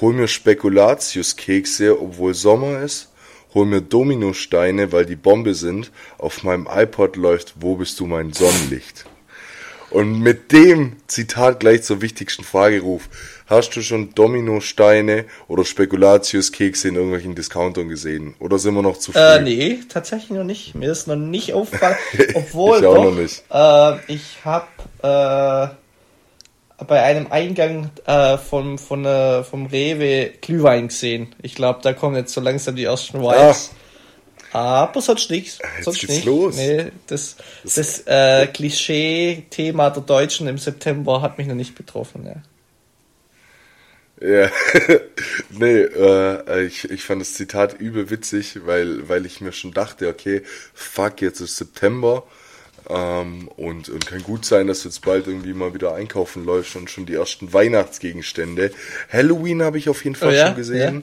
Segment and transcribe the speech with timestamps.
[0.00, 3.08] hol mir Spekulatius-Kekse, obwohl Sommer ist,
[3.54, 8.32] hol mir Dominosteine, weil die Bombe sind, auf meinem iPod läuft Wo bist du mein
[8.32, 9.06] Sonnenlicht?
[9.90, 13.08] Und mit dem Zitat gleich zur wichtigsten Frageruf.
[13.46, 18.34] Hast du schon Dominosteine oder Spekulatius-Kekse in irgendwelchen Discountern gesehen?
[18.38, 19.18] Oder sind wir noch zu früh?
[19.18, 20.76] Äh, nee, tatsächlich noch nicht.
[20.76, 21.96] Mir ist noch nicht aufgefallen.
[22.34, 23.42] Obwohl Ich auch doch, noch nicht.
[23.50, 24.68] Äh, ich habe
[25.02, 25.74] äh,
[26.86, 31.34] bei einem Eingang äh, vom, von, äh, vom Rewe Glühwein gesehen.
[31.42, 33.72] Ich glaube, da kommen jetzt so langsam die ersten Vibes.
[34.52, 35.58] Aber sonst nichts.
[35.76, 36.24] Jetzt Sonst geht's nicht.
[36.24, 36.56] los.
[36.56, 42.26] Nee, das das äh, Klischee-Thema der Deutschen im September hat mich noch nicht betroffen.
[42.26, 42.42] Ja.
[44.22, 44.50] Ja,
[45.50, 50.08] nee, äh, ich, ich fand das Zitat übel witzig, weil, weil ich mir schon dachte,
[50.08, 50.42] okay,
[50.74, 52.24] fuck, jetzt ist September
[52.88, 56.90] ähm, und, und kann gut sein, dass jetzt bald irgendwie mal wieder einkaufen läufst und
[56.90, 58.72] schon die ersten Weihnachtsgegenstände.
[59.12, 60.46] Halloween habe ich auf jeden Fall Oh ja?
[60.46, 61.02] schon gesehen.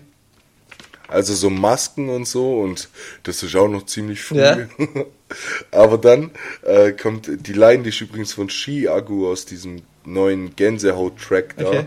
[1.08, 2.90] Also so Masken und so und
[3.24, 4.40] das ist auch noch ziemlich früh.
[4.40, 4.58] Ja.
[5.72, 6.32] Aber dann
[6.64, 11.68] äh, kommt die Line, die ist übrigens von Ski-Agu aus diesem neuen Gänsehaut-Track da.
[11.68, 11.86] Okay.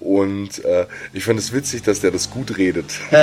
[0.00, 2.86] Und äh, ich fand es witzig, dass der das gut redet.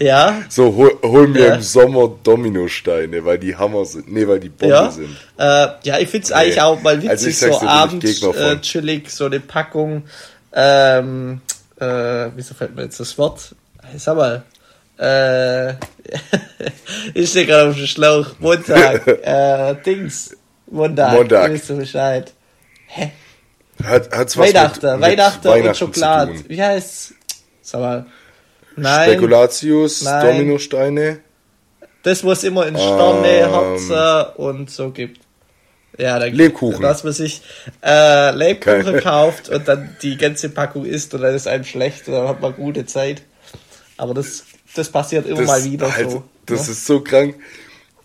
[0.00, 1.54] Ja, so, hol, hol mir Ja.
[1.54, 4.12] im Sommer Dominosteine, weil die Hammer sind.
[4.12, 4.90] Nee, weil die Bombe ja.
[4.90, 5.16] sind.
[5.38, 8.60] Äh, ja, ich find's eigentlich auch mal witzig, Also ich sag's so dir, abends äh,
[8.60, 10.02] chillig, so eine Packung,
[10.52, 11.40] ähm,
[11.78, 11.86] äh,
[12.34, 13.54] wieso fällt mir jetzt das Wort?
[13.96, 14.42] Sag mal,
[14.98, 15.74] äh,
[17.14, 21.66] ich stehe gerade auf dem Schlauch, Montag, äh, Dings, Montag, Montag.
[21.66, 22.32] du Bescheid.
[22.86, 23.12] Hä?
[23.82, 26.32] Hat, hat's was Weihnachten, mit, mit Weihnachten, und Schokolade.
[26.48, 27.14] Wie heißt's?
[27.62, 28.06] Sag mal.
[28.76, 30.26] Nein, Spekulatius, Nein.
[30.26, 31.20] Dominosteine.
[32.02, 33.50] das, was immer in Sterne, Ähm.
[33.50, 35.20] Herzen und so gibt.
[35.96, 36.82] Ja, dann Lebkuchen.
[36.82, 37.42] Dass man sich
[37.84, 39.00] äh, Lebkuchen Keine.
[39.00, 42.40] kauft und dann die ganze Packung isst und dann ist einem schlecht und dann hat
[42.40, 43.22] man gute Zeit.
[43.96, 44.44] Aber das,
[44.74, 46.24] das passiert immer Das, mal wieder halt, so.
[46.46, 46.72] das ne?
[46.72, 47.36] ist so krank.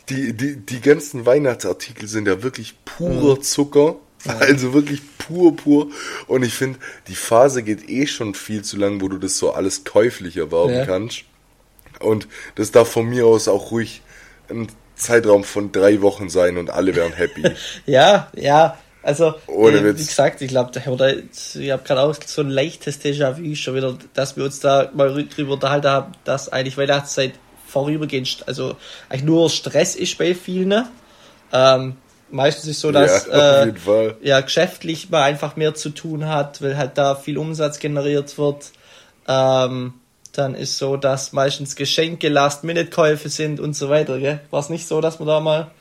[0.10, 3.42] Die, die, die ganzen Weihnachtsartikel sind ja wirklich purer Mhm.
[3.44, 3.96] Zucker.
[4.28, 5.88] Also wirklich pur, pur.
[6.28, 9.54] Und ich finde, die Phase geht eh schon viel zu lang, wo du das so
[9.54, 10.86] alles käuflich erwerben Ja.
[10.86, 11.24] kannst.
[12.00, 14.02] Und das darf von mir aus auch ruhig
[14.50, 17.44] ein Zeitraum von drei Wochen sein und alle wären happy.
[17.86, 18.78] Ja, ja.
[19.02, 23.00] Also, Ohne äh, wie gesagt, ich glaube, oder ich habe gerade auch so ein leichtes
[23.00, 27.32] Déjà-vu schon wieder, dass wir uns da mal rü- drüber unterhalten haben, dass eigentlich Weihnachtszeit
[27.66, 28.76] vorübergehend, also
[29.08, 30.86] eigentlich nur Stress ist bei vielen.
[31.54, 31.96] Ähm,
[32.32, 33.74] meistens ist so, dass ja, äh,
[34.22, 38.72] ja, geschäftlich man einfach mehr zu tun hat, weil halt da viel Umsatz generiert wird.
[39.28, 39.94] Ähm,
[40.34, 44.20] dann ist so, dass meistens Geschenke, Last-Minute-Käufe sind und so weiter?
[44.52, 45.72] War es nicht so, dass man da mal.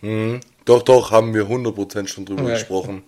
[0.00, 0.40] Mhm.
[0.64, 2.54] Doch, doch, haben wir 100% schon drüber Ja.
[2.54, 3.02] gesprochen.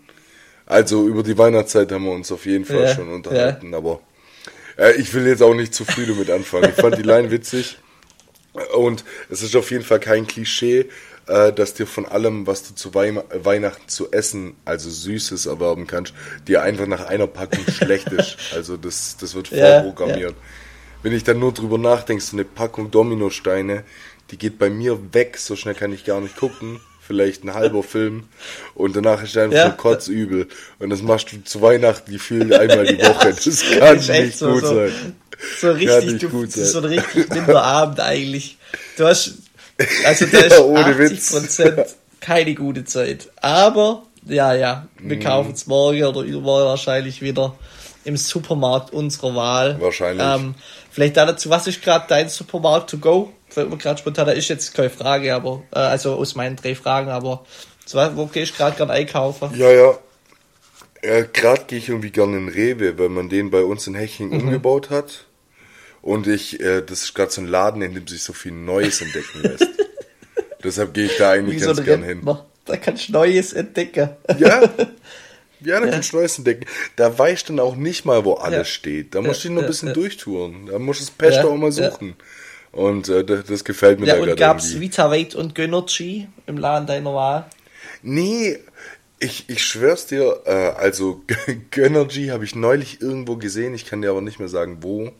[0.67, 4.01] Also über die Weihnachtszeit haben wir uns auf jeden Fall Ja, schon unterhalten, aber
[4.79, 6.71] äh, ich will jetzt auch nicht zu früh damit anfangen.
[6.71, 7.79] Ich fand die Line witzig
[8.75, 10.89] und es ist auf jeden Fall kein Klischee,
[11.31, 15.87] äh, dass dir von allem, was du zu Weim Weihnachten zu essen, also Süßes erwerben
[15.87, 16.13] kannst,
[16.49, 18.37] dir einfach nach einer Packung schlecht ist.
[18.55, 20.35] Also das, das wird Ja, vorprogrammiert.
[21.03, 23.85] Wenn ich dann nur drüber nachdenke, so eine Packung Dominosteine,
[24.31, 26.81] die geht bei mir weg, so schnell kann ich gar nicht gucken.
[27.01, 28.25] Vielleicht ein halber Film
[28.75, 29.69] und danach ist einfach Ja.
[29.69, 30.47] nur kotzübel.
[30.79, 33.35] Und das machst du zu Weihnachten gefühlt einmal die Woche.
[33.45, 34.75] Das kann nicht so, gut so.
[34.75, 34.93] sein.
[35.59, 36.93] So richtig, nicht du, gut das ist so sein.
[36.93, 38.59] ein richtig Winterabend eigentlich.
[38.99, 39.35] Du hast,
[40.05, 41.33] also da ist Ja, ohne 80 Witz.
[41.33, 41.87] Prozent
[42.21, 43.29] keine gute Zeit.
[43.41, 45.21] Aber, ja, ja, wir Mhm.
[45.21, 47.55] kaufen es morgen oder übermorgen wahrscheinlich wieder
[48.05, 49.81] im Supermarkt unserer Wahl.
[49.81, 50.27] Wahrscheinlich.
[50.27, 50.55] Ähm,
[50.91, 53.33] vielleicht da dazu, was ist gerade dein Supermarkt to go?
[53.49, 56.75] Fällt mir gerade spontan, da ist jetzt keine Frage, aber, äh, also aus meinen drei
[56.75, 57.45] Fragen, aber,
[58.15, 59.51] wo gehst du gerade gerade einkaufen?
[59.57, 59.99] Ja, ja.
[61.03, 64.29] ja Gerade gehe ich irgendwie gerne in Rewe, weil man den bei uns in Heching
[64.31, 64.41] Mhm.
[64.41, 65.25] umgebaut hat.
[66.03, 69.01] Und ich, äh, das ist gerade so ein Laden, in dem sich so viel Neues
[69.01, 69.69] entdecken lässt.
[70.65, 72.19] Deshalb gehe ich da eigentlich Wie so ganz ein gern hin.
[72.19, 72.47] Rentner.
[72.65, 74.11] Da kannst du Neues entdecken.
[74.39, 74.63] Ja,
[75.61, 76.67] ja, da kannst du Neues entdecken.
[76.97, 78.65] Da weißt du dann auch nicht mal, wo alles Ja.
[78.65, 79.15] steht.
[79.15, 79.95] Da musst du Ja, dich noch ein ja, bisschen ja.
[79.95, 80.67] durchtouren.
[80.67, 81.91] Da musst du das Ja, auch mal ja.
[81.91, 82.17] suchen.
[82.73, 84.87] Und äh, das, das gefällt mir Ja, da und gab's irgendwie.
[84.89, 87.47] Vitaweit und Gönnergy im Laden deiner Wahl?
[88.03, 88.59] Nee,
[89.19, 91.23] ich, ich schwör's dir, äh, also
[91.71, 95.11] Gönnergy habe ich neulich irgendwo gesehen, ich kann dir aber nicht mehr sagen, wo.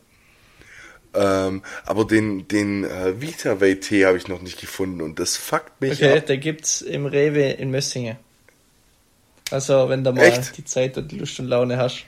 [1.13, 5.93] Ähm, aber den, den äh, Vitaway-Tee habe ich noch nicht gefunden und das fuckt mich
[5.97, 6.25] Okay, ab.
[6.25, 8.17] der gibt's im Rewe in Mössingen.
[9.51, 10.57] Also, wenn du mal Echt?
[10.57, 12.05] die Zeit und Lust und Laune hast,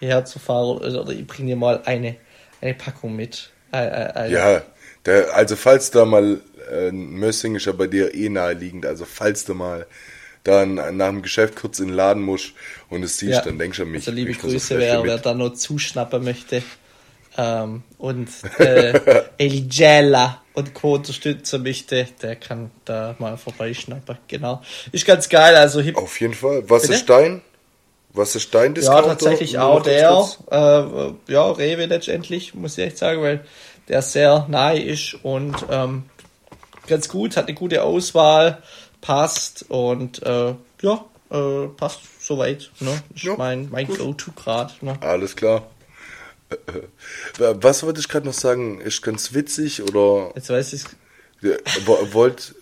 [0.00, 2.16] hierher zu fahren, oder, oder ich bring dir mal eine,
[2.60, 3.50] eine Packung mit.
[3.72, 4.62] Äh, Ja,
[5.06, 6.40] der, also falls da mal,
[6.70, 9.86] äh, Mössing ist ja bei dir eh naheliegend, also falls du mal
[10.44, 12.52] dann nach dem Geschäft kurz in den Laden musst
[12.90, 13.40] und es siehst, Ja.
[13.42, 14.00] dann denkst du an mich.
[14.08, 16.62] Also liebe Grüße, eine wer, wer da noch zuschnappen möchte.
[17.36, 20.94] Ähm, und äh, Eligella und Co.
[20.94, 24.18] unterstützen möchte, der kann da mal vorbeischnappen.
[24.28, 24.62] Genau.
[24.92, 25.56] Ist ganz geil.
[25.56, 26.68] Also Hip Auf jeden Fall.
[26.68, 26.94] Was Bitte?
[26.94, 27.40] ist Stein?
[28.12, 33.22] Was ist Stein Ja, tatsächlich auch der, äh, ja, Rewe letztendlich, muss ich echt sagen,
[33.22, 33.44] weil
[33.88, 36.04] der sehr nahe ist und ähm,
[36.86, 38.62] ganz gut, hat eine gute Auswahl,
[39.00, 42.70] passt und äh, ja, äh, passt soweit.
[42.80, 43.02] Ne?
[43.14, 44.82] Ist Ja, mein, mein Go-To-Grad.
[44.82, 44.96] Ne?
[45.00, 45.62] Alles klar.
[47.38, 48.80] Was wollte ich gerade noch sagen?
[48.80, 50.84] Ist ganz witzig oder Jetzt weiß ich
[51.40, 52.54] Ja, wo- wollt,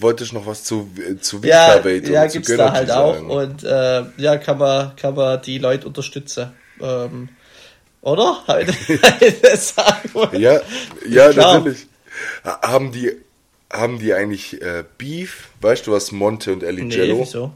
[0.00, 0.90] wollte ich noch was zu,
[1.20, 3.30] zu Ja, Winterweight ja oder zu gibt's da halt auch sagen?
[3.30, 6.52] und äh, ja, kann man, kann man die Leute unterstützen.
[6.80, 7.28] Ähm,
[8.00, 8.42] oder?
[9.42, 10.40] Das sagen wollen.
[10.40, 10.60] Ja,
[11.08, 11.58] ja, Klar.
[11.58, 11.86] natürlich.
[12.44, 13.12] Ha- Haben die,
[13.72, 15.48] haben die eigentlich äh, Beef?
[15.60, 17.20] Weißt du was, Monte und Ellie Nee, Jello?
[17.20, 17.52] wieso?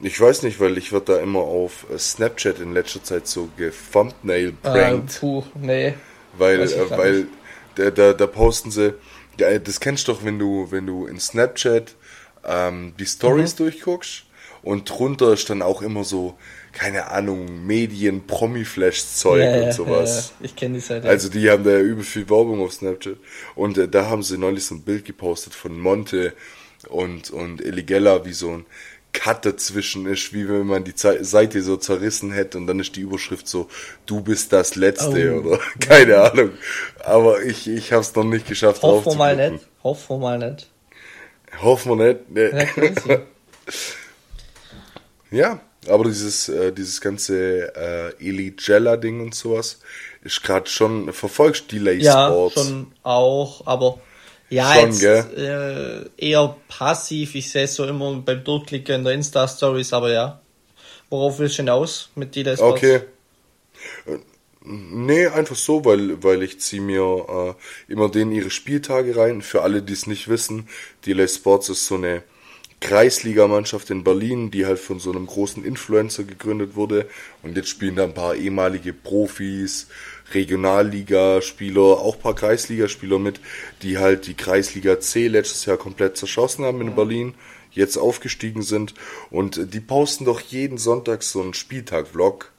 [0.00, 3.48] Ich weiß nicht, weil ich wird da immer auf äh, Snapchat in letzter Zeit so
[3.56, 5.94] gethumbnail Äh, prankt, puh, nee.
[6.32, 7.28] weil, äh, weil
[7.76, 8.94] da, da, da posten sie,
[9.38, 11.94] ja, das kennst du doch, wenn du, wenn du in Snapchat
[12.44, 13.56] ähm, die Stories Mhm.
[13.58, 14.24] durchguckst
[14.62, 16.38] und drunter ist dann auch immer so,
[16.72, 20.34] keine Ahnung, Medien, Promi-Flash-Zeug Ja, und ja, sowas.
[20.38, 21.08] ja, ich kenne die Seite.
[21.08, 23.16] Also die haben da ja übel viel Werbung auf Snapchat.
[23.54, 26.34] Und äh, da haben sie neulich so ein Bild gepostet von Monte
[26.88, 28.66] und, und Eligella, wie so ein
[29.18, 33.00] Cut dazwischen ist, wie wenn man die Seite so zerrissen hätte und dann ist die
[33.00, 33.68] Überschrift so,
[34.04, 35.40] du bist das Letzte Oh.
[35.40, 36.50] oder keine Ahnung.
[37.04, 39.66] Aber ich, ich habe es noch nicht geschafft Hoffen wir mal nicht.
[39.82, 40.68] Hoffen wir mal nicht.
[41.62, 42.20] Hoffen wir nicht.
[42.34, 42.66] Ja, Ne.
[42.66, 43.18] crazy.
[45.30, 49.80] Ja, aber dieses, äh, dieses ganze äh, Eligella-Ding und sowas
[50.22, 52.54] ist gerade schon, verfolgst Delay ja, Sports?
[52.54, 53.98] schon auch, aber
[54.48, 56.10] ja, Schon, jetzt gell?
[56.18, 57.34] äh, eher passiv.
[57.34, 60.40] Ich sehe es so immer beim Durchklicken in der Insta-Stories, aber ja.
[61.10, 62.78] Worauf willst du hinaus mit Delay Sports?
[62.78, 63.00] Okay.
[64.06, 64.18] Äh,
[64.68, 67.56] Nee, einfach so, weil, weil ich ziehe mir
[67.88, 69.40] äh, immer denen ihre Spieltage rein.
[69.40, 70.68] Für alle, die es nicht wissen,
[71.06, 72.24] Delay Sports ist so eine
[72.80, 77.08] Kreisligamannschaft in Berlin, die halt von so einem großen Influencer gegründet wurde.
[77.44, 79.86] Und jetzt spielen da ein paar ehemalige Profis,
[80.34, 83.40] Regionalligaspieler, auch ein paar Kreisligaspieler mit,
[83.82, 87.34] die halt die Kreisliga C letztes Jahr komplett zerschossen haben in Berlin,
[87.72, 88.94] jetzt aufgestiegen sind.
[89.30, 92.50] Und die posten doch jeden Sonntag so einen Spieltag-Vlog.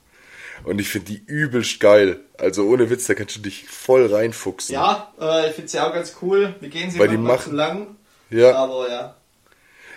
[0.63, 2.19] Und ich finde die übelst geil.
[2.37, 4.73] Also ohne Witz, da kannst du dich voll reinfuchsen.
[4.73, 6.55] Ja, äh, ich finde sie auch ganz cool.
[6.59, 7.95] Wir gehen sie Weil die manchmal machen- zu lang.
[8.29, 8.55] Ja.
[8.55, 9.15] Aber ja.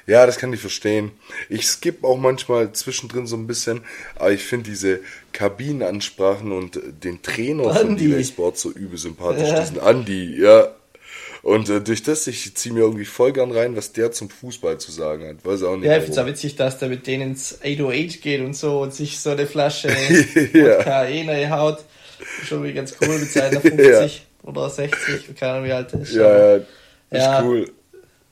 [0.07, 1.13] Ja, das kann ich verstehen.
[1.49, 3.83] Ich skippe auch manchmal zwischendrin so ein bisschen,
[4.17, 5.01] aber ich finde diese
[5.33, 8.09] Kabinenansprachen und äh, den Trainer von Andi.
[8.09, 9.49] Delay Sports so übel sympathisch.
[9.49, 9.61] Ja.
[9.61, 10.69] Diesen Andi, ja.
[11.43, 14.79] Und äh, durch das, ich ziehe mir irgendwie voll gern rein, was der zum Fußball
[14.79, 15.45] zu sagen hat.
[15.45, 15.87] Weiß auch nicht.
[15.87, 18.93] Ja, ich finde es witzig, dass der mit denen ins 808 geht und so und
[18.93, 19.89] sich so eine Flasche
[20.53, 20.79] Ja.
[20.79, 21.79] Wodka eh haut.
[22.45, 26.13] Schon irgendwie ganz cool mit seiner 50 oder 60, keine Ahnung wie alt ist.
[26.15, 26.67] Ja, ja, ist
[27.13, 27.43] Ja.
[27.43, 27.71] cool.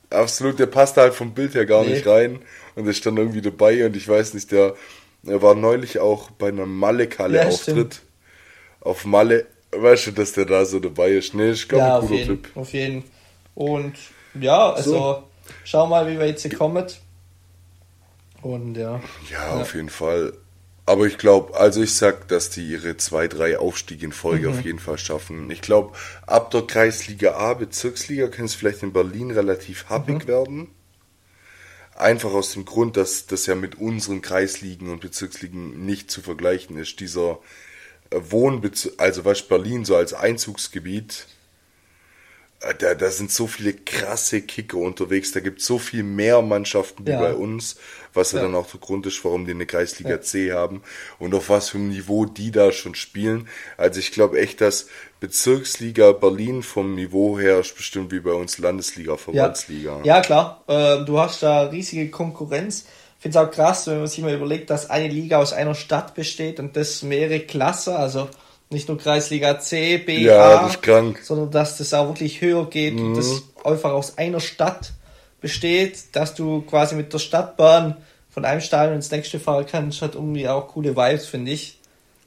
[0.09, 1.91] Absolut, der passt halt vom Bild her gar Nee.
[1.93, 2.39] nicht rein.
[2.75, 4.75] Und ist dann irgendwie dabei und ich weiß nicht, der,
[5.25, 7.61] er war neulich auch bei einem Ja, Malle-Kalle-Auftritt.
[7.95, 8.01] stimmt.
[8.81, 9.45] auf Malle.
[9.71, 11.33] Weißt du, dass der da so dabei ist?
[11.35, 12.57] Nee, ich glaube, ja, ein auf cooler jeden, Typ.
[12.57, 13.03] auf jeden.
[13.55, 13.93] Und
[14.39, 15.23] ja, also So.
[15.63, 16.85] schau mal, wie wir jetzt kommen.
[18.41, 19.01] Und ja.
[19.29, 20.33] Ja, auf jeden Fall.
[20.89, 24.53] Aber ich glaube, also ich sag, dass die ihre zwei, drei Aufstiege in Folge Mhm.
[24.57, 25.51] auf jeden Fall schaffen.
[25.51, 30.27] Ich glaube, ab der Kreisliga A, Bezirksliga, können es vielleicht in Berlin relativ happig Mhm.
[30.27, 30.67] werden.
[31.95, 36.75] Einfach aus dem Grund, dass das ja mit unseren Kreisligen und Bezirksligen nicht zu vergleichen
[36.75, 36.99] ist.
[36.99, 37.37] Dieser
[38.09, 41.27] äh, Wohnbezirk, also was Berlin so als Einzugsgebiet,
[42.79, 47.05] da, da sind so viele krasse Kicker unterwegs, da gibt es so viel mehr Mannschaften
[47.07, 47.19] wie Ja.
[47.19, 47.77] bei uns,
[48.13, 48.43] was ja, Ja.
[48.45, 50.21] dann auch der Grund ist, warum die eine Kreisliga Ja.
[50.21, 50.81] C haben
[51.19, 53.47] und auf was für einem Niveau die da schon spielen.
[53.77, 54.87] Also ich glaube echt, dass
[55.21, 60.01] Bezirksliga Berlin vom Niveau her ist bestimmt wie bei uns Landesliga, Verbandsliga.
[60.03, 60.63] ja klar.
[60.67, 62.85] Ähm, du hast da riesige Konkurrenz.
[63.17, 65.75] Ich finde es auch krass, wenn man sich mal überlegt, dass eine Liga aus einer
[65.75, 68.27] Stadt besteht und das mehrere Klassen, also
[68.69, 70.79] nicht nur Kreisliga C, B, Ja, A, das
[71.23, 73.15] sondern dass das auch wirklich höher geht und Mhm.
[73.15, 74.93] das einfach aus einer Stadt
[75.41, 77.97] besteht, dass du quasi mit der Stadtbahn
[78.29, 81.79] von einem Stadion ins nächste fahren kannst, hat irgendwie auch coole Vibes, finde ich.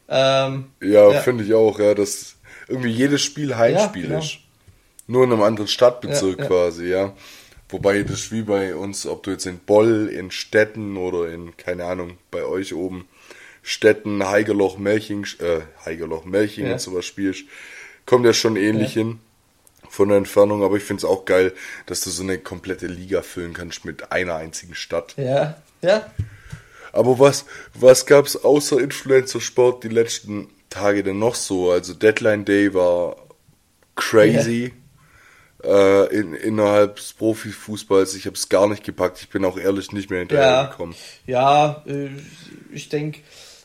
[0.09, 1.21] Ähm, Ja, Ja.
[1.21, 2.37] finde ich auch, ja, dass
[2.69, 4.23] irgendwie jedes Spiel Heimspiel Ja, genau.
[4.23, 4.39] ist.
[5.07, 7.13] Nur in einem anderen Stadtbezirk Ja, quasi, ja.
[7.69, 11.85] Wobei das wie bei uns, ob du jetzt in Boll, in Stetten oder in, keine
[11.87, 13.09] Ahnung, bei euch oben,
[13.63, 16.73] Stetten, Heigerloch, Melching, äh, Heigerloch, Melching Ja.
[16.73, 17.45] und sowas spielst,
[18.07, 19.03] kommt ja schon ähnlich Ja.
[19.03, 19.19] hin.
[19.91, 21.53] von der Entfernung, aber ich finde es auch geil,
[21.85, 25.13] dass du so eine komplette Liga füllen kannst mit einer einzigen Stadt.
[25.19, 26.11] Ja, ja.
[26.93, 31.71] Aber was, was gab's außer Influencer-Sport die letzten Tage denn noch so?
[31.71, 33.17] Also Deadline Day war
[33.95, 34.73] crazy
[35.63, 38.15] äh, in, innerhalb des Profifußballs.
[38.15, 39.19] Ich habe es gar nicht gepackt.
[39.21, 40.95] Ich bin auch ehrlich nicht mehr hinterhergekommen.
[41.27, 42.09] Ja, ja äh,
[42.73, 43.21] ich denke,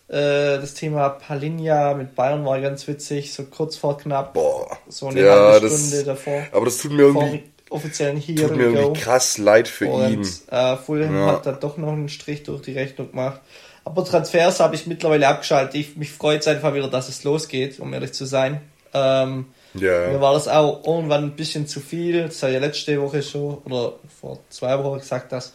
[0.10, 4.34] äh, das Thema Palinja mit Bayern war ganz witzig, so kurz vor knapp.
[4.34, 4.78] Boah.
[4.88, 6.44] So eine Ja, halbe das- Stunde davor.
[6.52, 9.92] Aber das tut mir irgendwie, offiziellen Hearing tut mir irgendwie krass leid für ihn.
[10.20, 11.28] Und äh, Fulham Ja.
[11.34, 13.42] hat da doch noch einen Strich durch die Rechnung gemacht.
[13.84, 15.76] Aber Transfers habe ich mittlerweile abgeschaltet.
[15.76, 18.62] Ich, mich freut es einfach wieder, dass es losgeht, um ehrlich zu sein.
[18.94, 20.08] Ähm, Ja.
[20.10, 22.24] Mir war das auch irgendwann ein bisschen zu viel.
[22.24, 25.54] Das habe ich ja letzte Woche schon, oder vor zwei Wochen gesagt, dass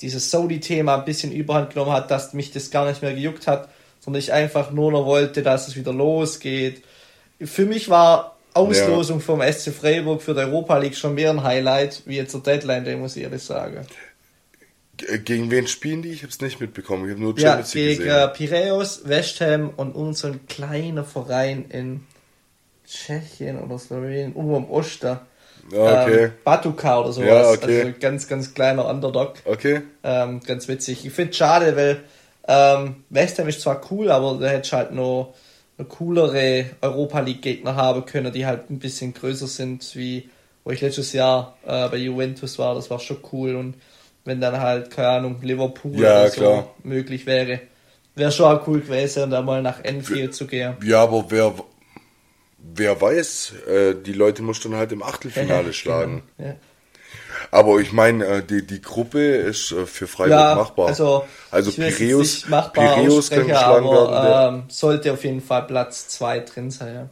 [0.00, 3.68] dieses Saudi-Thema ein bisschen überhand genommen hat, dass mich das gar nicht mehr gejuckt hat,
[4.04, 6.82] sondern ich einfach nur noch wollte, dass es wieder losgeht.
[7.40, 12.02] Für mich war Auslosung vom SC Freiburg für die Europa League schon mehr ein Highlight,
[12.04, 13.86] wie jetzt der Deadline Day, muss ich ehrlich sagen.
[14.98, 16.10] G- Gegen wen spielen die?
[16.10, 17.06] Ich habe es nicht mitbekommen.
[17.06, 18.18] Ich habe nur Ja, Champions League gegen gesehen.
[18.18, 22.06] äh, Piraeus, West Ham und ein kleiner Verein in
[22.86, 25.18] Tschechien oder Slowenien, irgendwo im Osten.
[25.72, 26.24] Ah, okay.
[26.24, 27.26] Ähm, Batuka oder sowas.
[27.28, 27.82] Ja, okay.
[27.84, 29.34] Also ganz, ganz kleiner Underdog.
[29.44, 29.82] Okay.
[30.02, 31.06] Ähm, ganz witzig.
[31.06, 32.00] Ich finde es schade, weil
[32.48, 35.34] ähm, West Ham ist zwar cool, aber da hätte halt noch,
[35.78, 40.28] noch coolere Europa League Gegner haben können, die halt ein bisschen größer sind, wie
[40.64, 42.74] wo ich letztes Jahr äh, bei Juventus war.
[42.74, 43.56] Das war schon cool.
[43.56, 43.74] Und
[44.24, 46.74] wenn dann halt, keine Ahnung, Liverpool Ja, oder so klar.
[46.84, 47.60] möglich wäre,
[48.14, 50.76] wäre schon auch cool gewesen, da mal nach Enfield zu gehen.
[50.84, 51.52] Ja, aber wer,
[52.58, 56.22] wer weiß, äh, die Leute muss dann halt im Achtelfinale schlagen.
[56.38, 56.54] Ja.
[57.50, 60.88] Aber ich meine, äh, die, die Gruppe ist äh, für Freiburg Ja, machbar.
[60.88, 64.54] also, also Piräus, machbar Piräus kann geschlagen werden.
[64.54, 66.94] ähm, sollte auf jeden Fall Platz 2 drin sein.
[66.94, 67.08] Ja.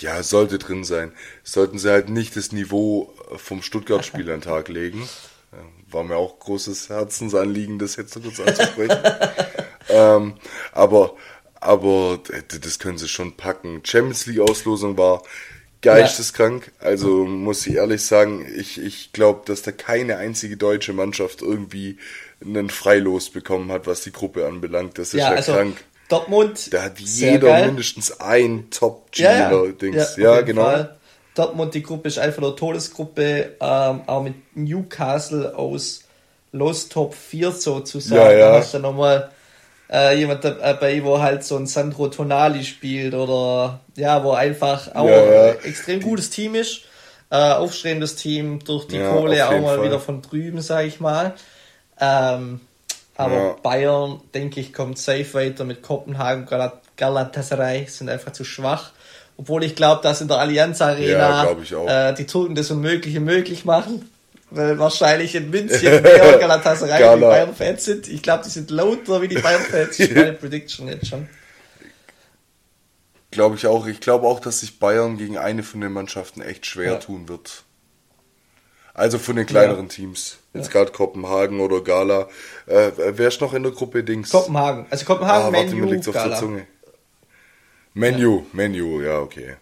[0.00, 1.12] Ja, sollte drin sein.
[1.42, 5.08] Sollten sie halt nicht das Niveau vom Stuttgart-Spiel an den Tag legen.
[5.90, 8.98] War mir auch großes Herzensanliegen, das jetzt so kurz anzusprechen.
[9.88, 10.34] ähm,
[10.72, 11.14] aber,
[11.60, 12.20] aber
[12.60, 13.80] das können sie schon packen.
[13.84, 15.22] Champions League-Auslosung war
[15.82, 16.72] geisteskrank.
[16.78, 21.98] Also muss ich ehrlich sagen, ich, ich glaube, dass da keine einzige deutsche Mannschaft irgendwie
[22.40, 24.98] einen Freilos bekommen hat, was die Gruppe anbelangt.
[24.98, 25.84] Das ist ja, Ja, also krank.
[26.08, 26.72] Dortmund.
[26.72, 27.66] Da hat jeder geil.
[27.66, 29.50] mindestens ein top ja, ja.
[29.50, 30.62] Auf Ja, jeden genau.
[30.64, 30.96] Fall.
[31.34, 36.04] Dortmund, die Gruppe ist einfach eine Todesgruppe, ähm, auch mit Newcastle aus
[36.52, 38.20] Los Top 4 sozusagen.
[38.20, 38.52] Ja, ja.
[38.52, 39.30] Da hast du nochmal
[39.90, 45.06] äh, jemand dabei, wo halt so ein Sandro Tonali spielt oder ja, wo einfach auch
[45.08, 45.52] Ja, ja.
[45.52, 46.82] ein extrem gutes Team ist.
[47.30, 49.84] Äh, aufstrebendes Team durch die Ja, Kohle auch mal Fall.
[49.84, 51.34] wieder von drüben, sag ich mal.
[52.00, 52.60] Ähm,
[53.16, 53.56] aber.
[53.62, 58.90] Bayern, denke ich, kommt safe weiter mit Kopenhagen, Galat Galatasaray sind einfach zu schwach.
[59.36, 61.46] Obwohl ich glaube, dass in der Allianz Arena
[61.86, 64.10] äh, die Turken das Unmögliche möglich machen.
[64.50, 66.02] Weil wahrscheinlich in München mehr
[66.40, 67.16] Galatasaray Gala.
[67.16, 68.08] wie Bayern-Fans sind.
[68.08, 69.88] Ich glaube, die sind lauter wie die Bayern-Fans.
[69.98, 71.28] Das ist meine Prediction jetzt schon.
[73.30, 73.86] Glaube ich auch.
[73.86, 76.98] Ich glaube auch, dass sich Bayern gegen eine von den Mannschaften echt schwer Ja.
[76.98, 77.64] tun wird.
[78.94, 79.92] Also von den kleineren Ja.
[79.92, 80.38] Teams.
[80.54, 82.28] Jetzt gerade Kopenhagen oder Gala.
[82.66, 84.30] Äh, wer ist noch in der Gruppe Dings?
[84.30, 84.86] Kopenhagen.
[84.90, 86.38] Also Kopenhagen, ah, warte, Menu, mir liegt's auf der Gala.
[86.38, 86.66] Zunge.
[87.94, 89.56] Menu, Menu, ja, okay.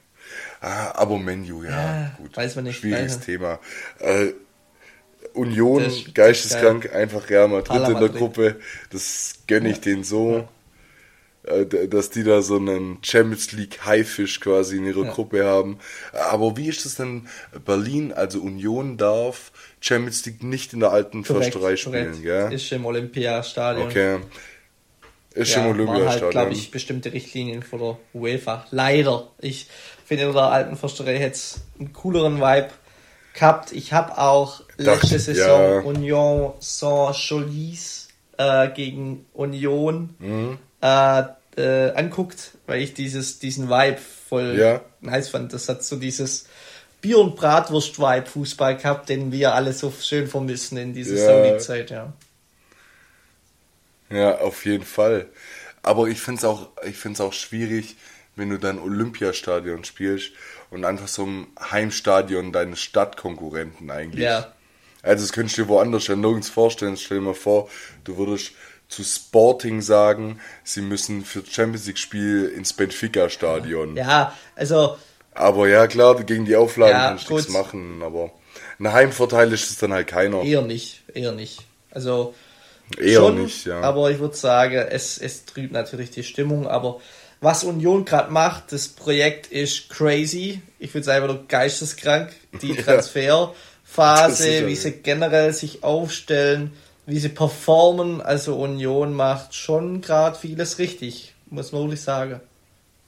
[0.60, 2.36] Ah, aber Menu, ja, Ja, gut.
[2.36, 3.58] weiß man nicht, Schwieriges Thema.
[3.98, 4.28] Äh,
[5.36, 8.18] Union, geisteskrank, einfach Real Madrid Hala in der Madrid.
[8.18, 8.56] Gruppe.
[8.90, 10.48] Das gönne ich denen so.
[11.44, 15.12] Äh, d- Dass die da so einen Champions League Haifisch quasi in ihrer Ja.
[15.12, 15.78] Gruppe haben.
[16.12, 17.28] Aber wie ist das denn?
[17.64, 22.22] Berlin, also Union darf Champions League nicht in der alten Korrekt, Försterei spielen, korrekt.
[22.22, 22.52] gell?
[22.52, 23.86] Ist im Olympiastadion.
[23.86, 24.18] Okay.
[25.34, 26.30] Ist ja, im halt, Olympiastadion.
[26.30, 28.66] glaube ich, bestimmte Richtlinien von der UEFA.
[28.70, 29.28] Leider.
[29.38, 29.68] Ich
[30.04, 32.70] finde, in der alten Försterei hätte es einen cooleren Vibe
[33.36, 33.72] gehabt.
[33.72, 35.78] Ich habe auch letzte Saison ja.
[35.80, 40.58] Union Saint-Cholis äh, gegen Union Mhm.
[40.82, 41.22] äh,
[41.56, 44.80] äh, anguckt, weil ich dieses, diesen Vibe voll Ja.
[45.00, 45.52] nice fand.
[45.52, 46.46] Das hat so dieses
[47.00, 51.24] Bier- und Bratwurst-Vibe Fußball gehabt, den wir alle so schön vermissen in dieser Ja.
[51.26, 52.12] Saudi-Zeit, ja.
[54.10, 55.26] Ja, auf jeden Fall.
[55.82, 57.96] Aber ich finde es auch, ich find's auch schwierig,
[58.34, 60.30] wenn du dann Olympiastadion spielst
[60.70, 64.24] und einfach so im Heimstadion deines Stadtkonkurrenten eigentlich.
[64.24, 64.52] Ja.
[65.02, 66.96] Also das könntest du dir woanders ja nirgends vorstellen.
[66.96, 67.68] Stell dir mal vor,
[68.04, 68.52] du würdest
[68.88, 73.96] zu Sporting sagen, sie müssen für Champions League Spiel ins Benfica Stadion.
[73.96, 74.96] Ja, also
[75.34, 78.30] Aber ja klar, gegen die Auflagen Ja, kannst du nichts machen, aber
[78.78, 80.42] ein Heimvorteil ist es dann halt keiner.
[80.42, 81.62] Eher nicht, eher nicht.
[81.90, 82.34] Also
[82.96, 83.80] Eher schon, nicht, ja.
[83.80, 87.00] aber ich würde sagen, es, es trübt natürlich die Stimmung, aber
[87.40, 90.60] was Union gerade macht, das Projekt ist crazy.
[90.78, 92.30] Ich es einfach nur geisteskrank.
[92.62, 96.72] Die Transferphase, ja, wie sie generell sich aufstellen,
[97.04, 98.20] wie sie performen.
[98.20, 102.40] Also Union macht schon gerade vieles richtig, muss man wirklich sagen.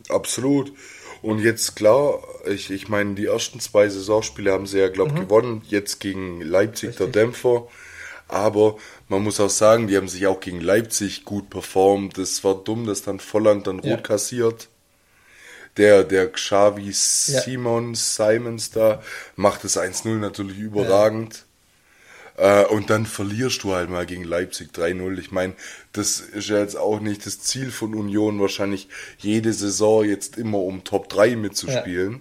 [0.08, 0.72] Absolut.
[1.20, 5.16] Und jetzt klar, ich, ich meine, die ersten zwei Saisonspiele haben sie ja, glaube ich,
[5.16, 5.22] mhm.
[5.22, 5.62] gewonnen.
[5.68, 7.12] Jetzt gegen Leipzig Richtig.
[7.12, 7.66] der Dämpfer.
[8.28, 8.76] Aber
[9.08, 12.18] man muss auch sagen, die haben sich auch gegen Leipzig gut performt.
[12.18, 13.94] Es war dumm, dass dann Volland dann ja.
[13.94, 14.68] rot kassiert.
[15.78, 16.92] Der, der Xavi ja.
[16.92, 19.02] Simon Simons da
[19.36, 21.46] macht das 1-0 natürlich überragend.
[22.36, 22.62] Ja.
[22.62, 25.18] Äh, und dann verlierst du halt mal gegen Leipzig 3-0.
[25.18, 25.54] Ich meine,
[25.92, 30.58] das ist ja jetzt auch nicht das Ziel von Union, wahrscheinlich jede Saison jetzt immer
[30.58, 32.20] um Top 3 mitzuspielen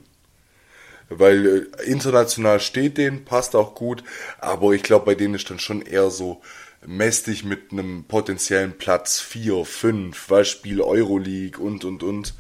[1.09, 4.03] weil äh, international steht denen, passt auch gut,
[4.39, 6.41] aber ich glaube, bei denen ist dann schon eher so
[6.85, 12.33] mästig mit einem potenziellen Platz 4, 5, weil Spiel Euroleague und und und.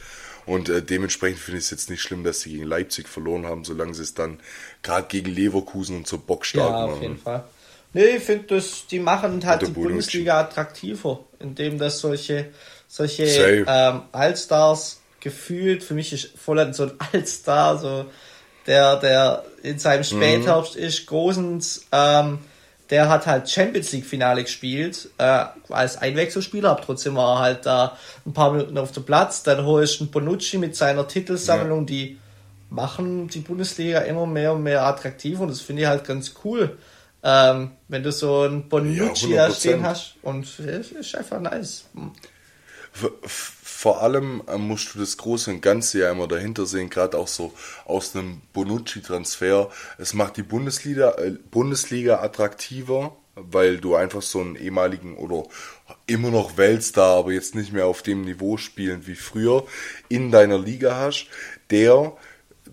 [0.45, 3.65] Und äh, dementsprechend finde ich es jetzt nicht schlimm, dass sie gegen Leipzig verloren haben,
[3.65, 4.39] solange sie es dann
[4.81, 6.87] gerade gegen Leverkusen und so bockstark machen.
[6.87, 7.43] Ja, auf jeden Fall.
[7.91, 12.49] Nee, ich finde, das, die machen halt die Bundesliga attraktiver, indem das solche,
[12.87, 18.05] solche ähm, Allstars gefühlt, für mich ist Volland so ein Allstar, so
[18.67, 20.03] der, der in seinem mhm.
[20.03, 20.83] Spätherbst mhm.
[20.83, 22.39] ist, Gosens, ähm,
[22.89, 27.65] der hat halt Champions League Finale gespielt, äh, als Einwechselspieler, aber trotzdem war er halt
[27.65, 29.43] da ein paar Minuten auf dem Platz.
[29.43, 31.85] Dann holst du einen Bonucci mit seiner Titelsammlung, ja.
[31.85, 32.19] die
[32.69, 36.77] machen die Bundesliga immer mehr und mehr attraktiv und das finde ich halt ganz cool.
[37.23, 41.85] Ähm, wenn du so einen Bonucci ja, stehen hast und es ist einfach nice
[43.77, 47.27] vor allem äh, musst du das große und ganze ja immer dahinter sehen, gerade auch
[47.27, 47.53] so
[47.85, 49.69] aus einem Bonucci-Transfer.
[49.99, 55.43] Es macht die Bundesliga, äh, Bundesliga attraktiver, weil du einfach so einen ehemaligen oder
[56.07, 59.63] immer noch Weltstar, aber jetzt nicht mehr auf dem Niveau spielen wie früher,
[60.09, 61.27] in deiner Liga hast,
[61.69, 62.13] der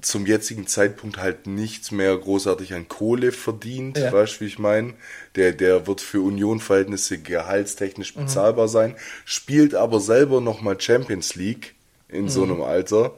[0.05, 4.13] zum jetzigen Zeitpunkt halt nichts mehr großartig an Kohle verdient, ja.
[4.13, 4.95] weißt du, wie ich meine?
[5.37, 8.21] Der, der wird für Union-Verhältnisse gehaltstechnisch mhm.
[8.21, 8.71] bezahlbar mhm.
[8.71, 11.75] sein, spielt aber selber nochmal Champions League
[12.09, 12.29] in mhm.
[12.29, 13.13] so einem Alter.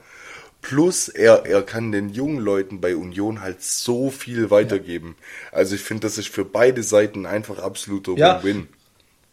[0.62, 5.16] Plus er, er kann den jungen Leuten bei Union halt so viel weitergeben.
[5.53, 5.59] Ja.
[5.59, 8.42] Also ich finde, das ist für beide Seiten einfach absoluter ja.
[8.42, 8.68] Win-Win.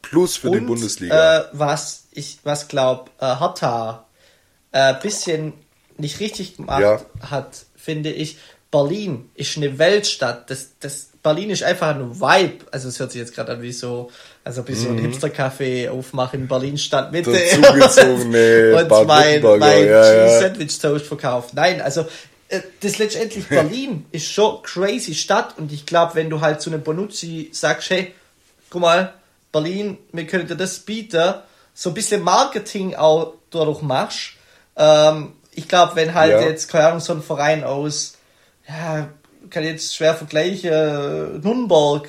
[0.01, 1.39] Plus für Und, die Bundesliga.
[1.39, 4.05] Äh, was ich was glaub, äh, Hertha
[4.73, 5.53] äh, bisschen
[5.97, 7.01] nicht richtig gemacht ja.
[7.29, 8.37] hat, finde ich.
[8.71, 10.49] Berlin ist eine Weltstadt.
[10.49, 12.65] Das, das, Berlin ist einfach ein Vibe.
[12.71, 14.09] Also es hört sich jetzt gerade an wie so,
[14.43, 15.11] also ein bisschen mhm.
[15.11, 17.31] Hipster-Café aufmachen in Berlin Stadtmitte.
[17.31, 20.39] Zugezogene und mein, mein ja, ja.
[20.39, 21.53] Sandwich-Toast verkauft.
[21.53, 22.05] Nein, also
[22.49, 26.69] äh, das letztendlich Berlin ist schon crazy Stadt und ich glaube, wenn du halt zu
[26.69, 28.13] einem Bonucci sagst, hey,
[28.69, 29.13] guck mal,
[29.51, 31.35] Berlin, wir können dir das bieten,
[31.73, 34.33] so ein bisschen Marketing auch dadurch machst,
[34.75, 36.41] ähm, ich glaube, wenn halt ja.
[36.41, 38.17] jetzt, keine Ahnung, so ein Verein aus,
[38.67, 39.09] ja,
[39.49, 42.07] kann jetzt schwer vergleichen, äh, Nürnberg,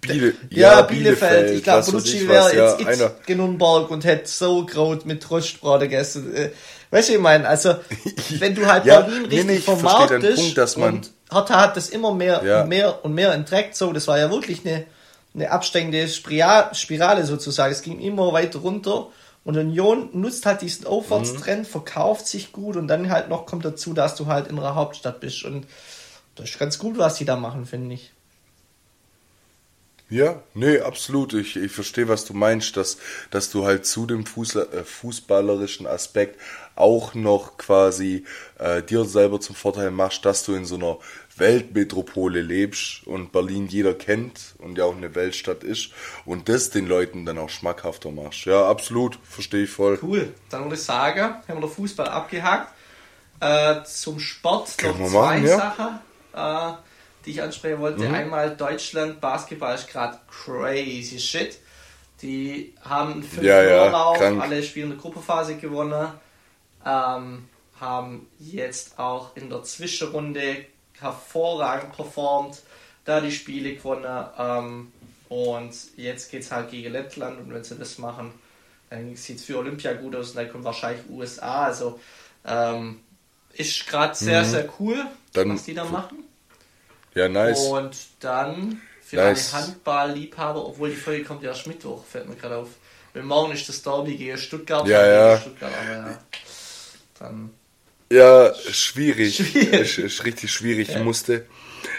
[0.00, 1.20] Biele, ja, ja, Bielefeld.
[1.20, 1.50] Bielefeld.
[1.56, 3.12] Ich glaube, Bonucci wäre ja, jetzt einer.
[3.26, 6.34] in Nürnberg und hätte so Kraut mit Rostbrot gegessen.
[6.34, 6.50] Äh,
[6.90, 7.76] weißt du, ich meine, also,
[8.38, 11.88] wenn du halt ja, Berlin richtig nee, vermarktest Punkt, dass man und Hertha hat das
[11.88, 12.62] immer mehr ja.
[12.62, 14.84] und mehr und mehr entdeckt, so, das war ja wirklich eine,
[15.34, 17.72] eine absteigende Spirale sozusagen.
[17.72, 19.08] Es ging immer weiter runter
[19.44, 21.70] und Union nutzt halt diesen Aufwärtstrend, mhm.
[21.70, 25.20] verkauft sich gut und dann halt noch kommt dazu, dass du halt in einer Hauptstadt
[25.20, 25.44] bist.
[25.44, 25.66] Und
[26.34, 28.12] das ist ganz gut, was die da machen, finde ich.
[30.10, 31.32] Ja, nee, absolut.
[31.34, 32.98] Ich, ich verstehe, was du meinst, dass,
[33.30, 36.38] dass du halt zu dem Fuß, äh, fußballerischen Aspekt
[36.76, 38.24] auch noch quasi
[38.58, 40.98] äh, dir selber zum Vorteil machst, dass du in so einer
[41.36, 45.90] Weltmetropole lebst und Berlin jeder kennt und ja auch eine Weltstadt ist
[46.24, 48.44] und das den Leuten dann auch schmackhafter machst.
[48.44, 49.98] Ja, absolut, verstehe ich voll.
[50.02, 52.72] Cool, dann würde ich sagen, haben wir den Fußball abgehakt.
[53.40, 55.98] Äh, zum Sport Können noch zwei machen, Sachen,
[56.34, 56.70] ja?
[56.70, 56.74] äh,
[57.26, 58.08] die ich ansprechen wollte.
[58.08, 58.14] Mhm.
[58.14, 61.58] Einmal Deutschland, Basketball ist gerade crazy shit.
[62.22, 66.12] Die haben fünf ja, ja, alle Spiele in der Gruppenphase gewonnen,
[66.86, 67.48] ähm,
[67.80, 70.64] haben jetzt auch in der Zwischenrunde
[71.00, 72.62] hervorragend performt,
[73.04, 74.26] da die Spiele gewonnen.
[74.38, 74.92] Ähm,
[75.28, 78.32] und jetzt geht es halt gegen Lettland und wenn sie das machen,
[78.90, 81.64] dann sieht es für Olympia gut aus und dann kommt wahrscheinlich USA.
[81.64, 81.98] Also
[82.44, 83.00] ähm,
[83.52, 84.50] ist gerade sehr, mhm.
[84.50, 86.24] sehr cool, dann, was die da machen.
[87.14, 87.60] Ja, nice.
[87.66, 89.54] Und dann für nice.
[89.54, 92.68] alle Handball-Liebhaber, obwohl die Folge kommt ja erst Mittwoch, fällt mir gerade auf.
[93.12, 94.86] Weil morgen ist das Derby gegen Stuttgart.
[94.88, 95.38] Ja, ja.
[95.38, 96.18] Stuttgart, aber ja.
[97.20, 97.50] Dann
[98.10, 99.36] ja, schwierig.
[99.36, 99.98] schwierig.
[99.98, 100.88] Ist richtig schwierig.
[100.88, 100.98] Ja.
[100.98, 101.46] Ich musste,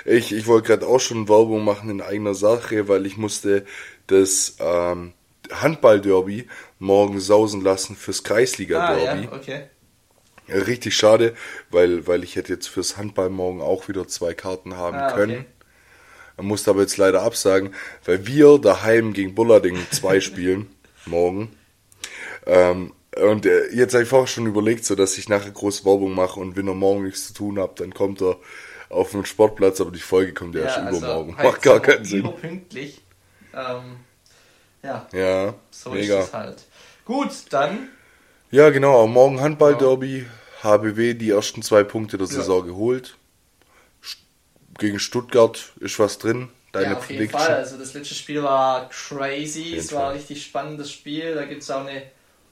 [0.05, 3.65] ich, ich wollte gerade auch schon Werbung machen in eigener Sache, weil ich musste
[4.07, 5.13] das, ähm,
[5.51, 6.47] Handball-Derby
[6.79, 9.27] morgen sausen lassen fürs Kreisliga-Derby.
[9.27, 9.63] Ah, ja, okay.
[10.47, 11.33] Richtig schade,
[11.71, 15.15] weil, weil ich hätte jetzt fürs Handball morgen auch wieder zwei Karten haben Ah, okay.
[15.15, 15.45] können.
[16.37, 20.67] Musste aber jetzt leider absagen, weil wir daheim gegen Bullarding 2 spielen
[21.05, 21.55] morgen.
[22.45, 26.13] Ähm, und äh, jetzt habe ich vorher schon überlegt, so dass ich nachher große Werbung
[26.13, 28.37] mache und wenn er morgen nichts zu tun habt, dann kommt er
[28.89, 31.37] auf den Sportplatz, aber die Folge kommt ja, erst übermorgen.
[31.37, 32.19] halt Macht gar so keinen Sinn.
[32.19, 33.01] überpünktlich.
[33.53, 33.97] Ähm,
[34.83, 36.19] ja, Ja, so mega.
[36.19, 36.63] ist es halt.
[37.05, 37.89] Gut, dann
[38.51, 40.25] Ja, genau, auch morgen Handball-Derby.
[40.63, 42.33] HBW die ersten zwei Punkte der Ja.
[42.33, 43.17] Saison geholt.
[44.03, 44.17] St-
[44.79, 46.49] Gegen Stuttgart ist was drin.
[46.71, 47.29] Deine ja, auf jeden?
[47.29, 47.55] Fall.
[47.55, 49.75] Also das letzte Spiel war crazy.
[49.75, 51.35] Es war ein richtig spannendes Spiel.
[51.35, 52.01] Da gibt es auch eine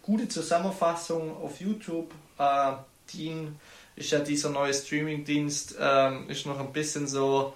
[0.03, 2.11] gute Zusammenfassung auf YouTube.
[2.37, 2.73] Äh,
[3.11, 3.59] Dean
[3.95, 7.53] ist ja dieser neue Streamingdienst, ähm, ist noch ein bisschen so,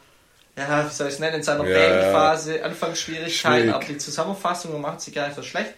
[0.58, 3.74] ja, wie soll ich es nennen, in seiner Ja, Bandphase, Anfangsschwierigkeiten, Schwierig.
[3.76, 5.74] aber die Zusammenfassung macht sie gar nicht so schlecht.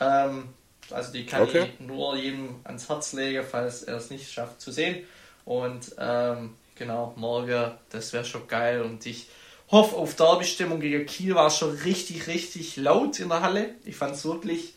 [0.00, 0.48] Ähm,
[0.90, 1.68] also die kann Okay.
[1.78, 5.04] ich nur jedem ans Herz legen, falls er es nicht schafft zu sehen.
[5.44, 8.82] Und ähm, genau, morgen, das wäre schon geil.
[8.82, 9.28] Und ich
[9.70, 13.70] hoffe auf Derby-Stimmung gegen Kiel war schon richtig, richtig laut in der Halle.
[13.84, 14.74] Ich fand es wirklich,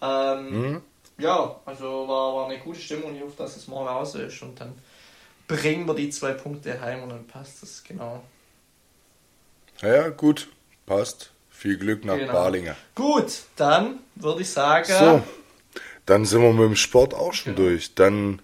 [0.00, 0.82] ähm, Mhm.
[1.18, 3.14] ja, also war, war eine gute Stimmung.
[3.16, 4.42] Ich hoffe, dass es morgen raus ist.
[4.42, 4.74] Und dann
[5.46, 8.22] bringen wir die zwei Punkte heim und dann passt das genau.
[9.80, 10.48] Ja, gut.
[10.86, 11.30] Passt.
[11.50, 12.32] Viel Glück nach Genau.
[12.32, 12.74] Balingen.
[12.94, 15.22] Gut, dann würde ich sagen, So,
[16.06, 17.68] dann sind wir mit dem Sport auch schon Genau.
[17.68, 17.94] durch.
[17.96, 18.40] Dann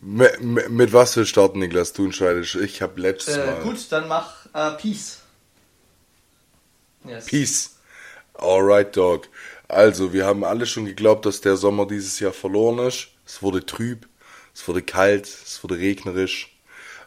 [0.00, 1.92] mit, mit, mit was wir starten, Niklas?
[1.92, 2.56] Du entscheidest.
[2.56, 3.60] Ich habe letztes äh, Mal.
[3.62, 5.20] gut, dann mach äh, Peace.
[7.04, 7.26] Yes.
[7.26, 7.76] Peace.
[8.34, 9.28] Alright, Dog.
[9.70, 13.08] Also, wir haben alle schon geglaubt, dass der Sommer dieses Jahr verloren ist.
[13.24, 14.08] Es wurde trüb,
[14.52, 16.58] es wurde kalt, es wurde regnerisch.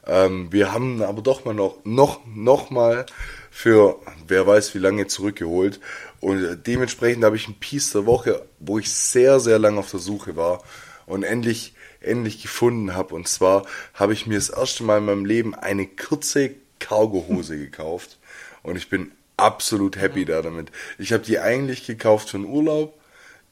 [0.08, 3.06] Ähm, wir haben aber doch mal noch, noch, noch mal
[3.52, 5.82] für wer weiß wie lange zurückgeholt.
[6.22, 9.92] Und äh, dementsprechend habe ich ein Piece der Woche, wo ich sehr, sehr lange auf
[9.92, 10.64] der Suche war
[11.06, 13.14] und endlich, endlich gefunden habe.
[13.14, 18.20] Und zwar habe ich mir das erste Mal in meinem Leben eine kurze Cargo-Hose gekauft.
[18.62, 19.12] Und ich bin
[19.44, 20.72] absolut happy da damit.
[20.98, 22.98] Ich habe die eigentlich gekauft für den Urlaub,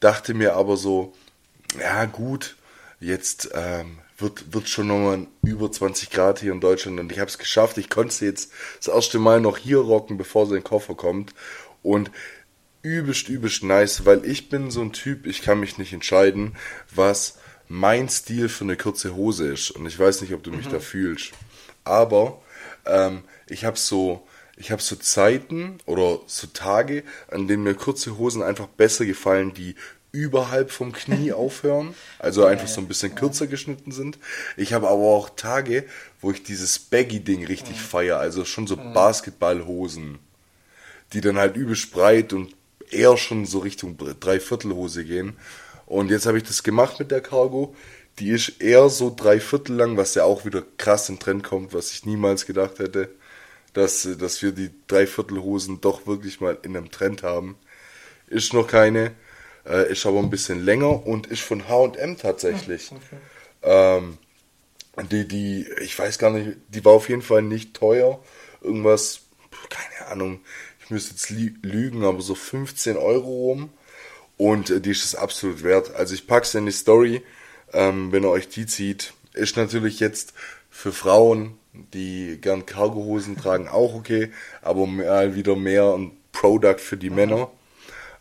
[0.00, 1.12] dachte mir aber so,
[1.78, 2.56] ja gut,
[2.98, 7.28] jetzt ähm, wird, wird schon nochmal über 20 Grad hier in Deutschland und ich habe
[7.28, 7.76] es geschafft.
[7.76, 10.94] Ich konnte sie jetzt das erste Mal noch hier rocken, bevor sie in den Koffer
[10.94, 11.34] kommt.
[11.82, 12.10] Und
[12.82, 16.56] übelst, übelst nice, weil ich bin so ein Typ, ich kann mich nicht entscheiden,
[16.94, 19.70] was mein Stil für eine kurze Hose ist.
[19.72, 21.32] Und ich weiß nicht, ob du mich da fühlst.
[21.84, 22.40] Aber
[22.86, 24.26] ähm, ich habe so,
[24.62, 29.52] ich habe so Zeiten oder so Tage, an denen mir kurze Hosen einfach besser gefallen,
[29.54, 29.74] die
[30.12, 34.18] überhalb vom Knie aufhören, also einfach so ein bisschen kürzer geschnitten sind.
[34.56, 35.84] Ich habe aber auch Tage,
[36.20, 40.20] wo ich dieses Baggy-Ding richtig feier, also schon so Basketballhosen,
[41.12, 42.54] die dann halt übelst breit und
[42.88, 45.36] eher schon so Richtung Dreiviertelhose gehen.
[45.86, 47.74] Und jetzt habe ich das gemacht mit der Cargo.
[48.20, 51.90] Die ist eher so dreiviertel lang, was ja auch wieder krass in Trend kommt, was
[51.90, 53.08] ich niemals gedacht hätte,
[53.72, 57.56] dass, dass wir die Dreiviertelhosen doch wirklich mal in einem Trend haben.
[58.26, 59.12] Ist noch keine,
[59.66, 62.90] äh, ist aber ein bisschen länger und ist von H&M tatsächlich.
[63.62, 64.18] Ähm,
[65.10, 68.22] die, die, ich weiß gar nicht, die war auf jeden Fall nicht teuer.
[68.60, 69.22] Irgendwas,
[69.70, 70.40] keine Ahnung,
[70.84, 73.70] ich müsste jetzt lügen, aber so 15 Euro rum.
[74.36, 75.94] Und äh, die ist es absolut wert.
[75.94, 77.22] Also ich pack's in die Story,
[77.72, 79.14] ähm, wenn ihr euch die zieht.
[79.32, 80.34] Ist natürlich jetzt
[80.70, 86.96] für Frauen, die gern Cargohosen tragen, auch okay, aber mal wieder mehr ein Product für
[86.96, 87.50] die Männer.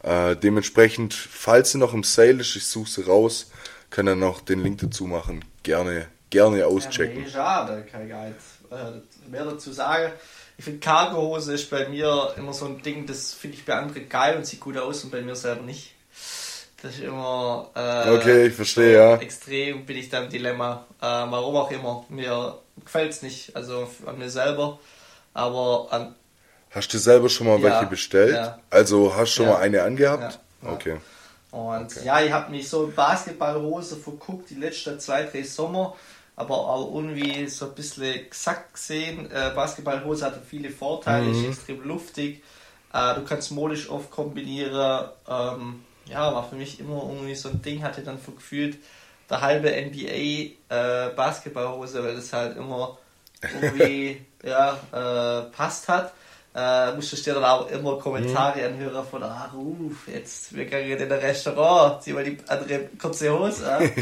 [0.03, 3.51] Äh, dementsprechend, falls sie noch im Sale ist, ich suche sie raus,
[3.89, 5.45] kann dann noch den Link dazu machen.
[5.63, 7.23] Gerne, gerne auschecken.
[7.23, 8.37] Ja, schade, kann ich gar nicht
[8.71, 10.13] äh, mehr dazu sagen.
[10.57, 14.07] Ich finde Cargohose ist bei mir immer so ein Ding, das finde ich bei anderen
[14.07, 15.93] geil und sieht gut aus und bei mir selber nicht.
[16.81, 19.15] Das ist immer äh, Okay, ich verstehe, so ja.
[19.17, 20.87] extrem bin ich da im Dilemma.
[20.99, 22.05] Äh, warum auch immer.
[22.09, 24.80] Mir gefällt es nicht, also an mir selber.
[25.34, 26.15] Aber an,
[26.72, 28.36] Hast du selber schon mal Ja, welche bestellt?
[28.36, 28.60] ja.
[28.70, 29.52] Also hast du schon Ja.
[29.54, 30.39] mal eine angehabt?
[30.63, 30.98] Okay.
[31.52, 35.96] Und ja, ich habe mich so in Basketballhose verguckt, die letzten zwei, drei Sommer,
[36.38, 39.30] aber auch irgendwie so ein bisschen gesagt gesehen.
[39.32, 42.41] Äh, Basketballhose hat viele Vorteile, ist extrem luftig.
[42.94, 45.10] Äh, du kannst modisch oft kombinieren.
[45.28, 48.78] Ähm, ja, war für mich immer irgendwie so ein Ding, hatte dann so gefühlt
[49.32, 52.98] der halbe NBA äh, Basketballhose, weil das halt immer
[53.41, 56.13] irgendwie ja, äh, passt hat.
[56.54, 61.12] Äh, musstest dir dann auch immer Kommentare anhören von, ah, ruf, jetzt, wir gehen in
[61.12, 63.89] ein Restaurant, zieh mal die andere kurze Hose an.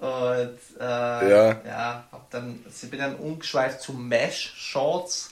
[0.00, 1.60] Und äh, Ja.
[1.66, 5.30] ja, hab dann, also ich bin dann umgeschweift zu Mesh Shorts.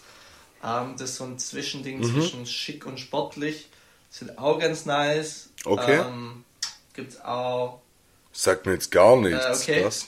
[0.65, 3.69] Ähm, das ist so ein Zwischending zwischen schick und sportlich.
[4.11, 5.51] Sind auch ganz nice.
[5.65, 6.01] Okay.
[6.01, 6.45] Ähm,
[6.95, 7.81] gibt's auch.
[8.39, 9.45] Sagt mir jetzt gar nichts.
[9.45, 9.83] Äh, okay.
[9.83, 10.07] Krass.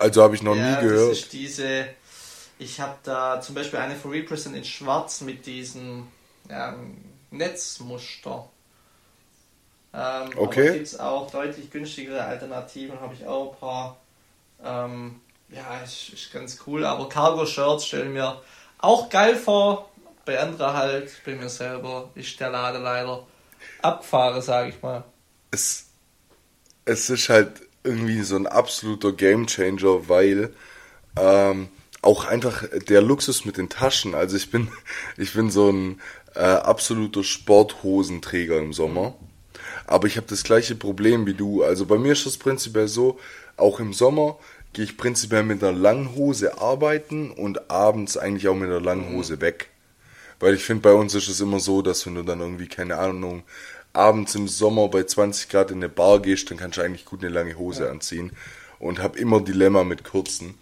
[0.00, 1.12] Also habe ich noch ja, nie gehört.
[1.12, 1.86] Das ist diese.
[2.58, 6.08] Ich habe da zum Beispiel eine for Represent in Schwarz mit diesem
[6.50, 6.74] ja,
[7.30, 8.48] Netzmuster.
[9.94, 10.72] Ähm, Okay.
[10.72, 13.96] Gibt es auch deutlich günstigere Alternativen, habe ich auch ein paar.
[14.64, 16.84] Ähm, ja, ist, ist ganz cool.
[16.84, 18.42] Aber Cargo-Shirts stellen mir
[18.78, 19.88] auch geil vor.
[20.24, 23.24] Bei anderen halt, bei mir selber ist der Laden leider
[23.82, 25.04] abgefahren, sage ich mal.
[25.52, 25.85] es,
[26.86, 27.50] es ist halt
[27.84, 30.54] irgendwie so ein absoluter Gamechanger, weil
[31.16, 31.68] ähm,
[32.00, 34.14] auch einfach der Luxus mit den Taschen.
[34.14, 34.68] Also ich bin,
[35.18, 36.00] ich bin so ein
[36.34, 39.14] äh, absoluter Sporthosenträger im Sommer.
[39.86, 41.62] Aber ich habe das gleiche Problem wie du.
[41.62, 43.18] Also bei mir ist das prinzipiell so,
[43.56, 44.38] auch im Sommer
[44.72, 49.14] gehe ich prinzipiell mit einer langen Hose arbeiten und abends eigentlich auch mit einer langen
[49.14, 49.70] Hose weg.
[50.38, 52.98] Weil ich finde, bei uns ist es immer so, dass wenn du dann irgendwie, keine
[52.98, 53.42] Ahnung,
[53.96, 57.24] abends im Sommer bei 20 Grad in eine Bar gehst, dann kannst du eigentlich gut
[57.24, 58.32] eine lange Hose anziehen.
[58.78, 60.54] Und habe immer Dilemma mit kurzen.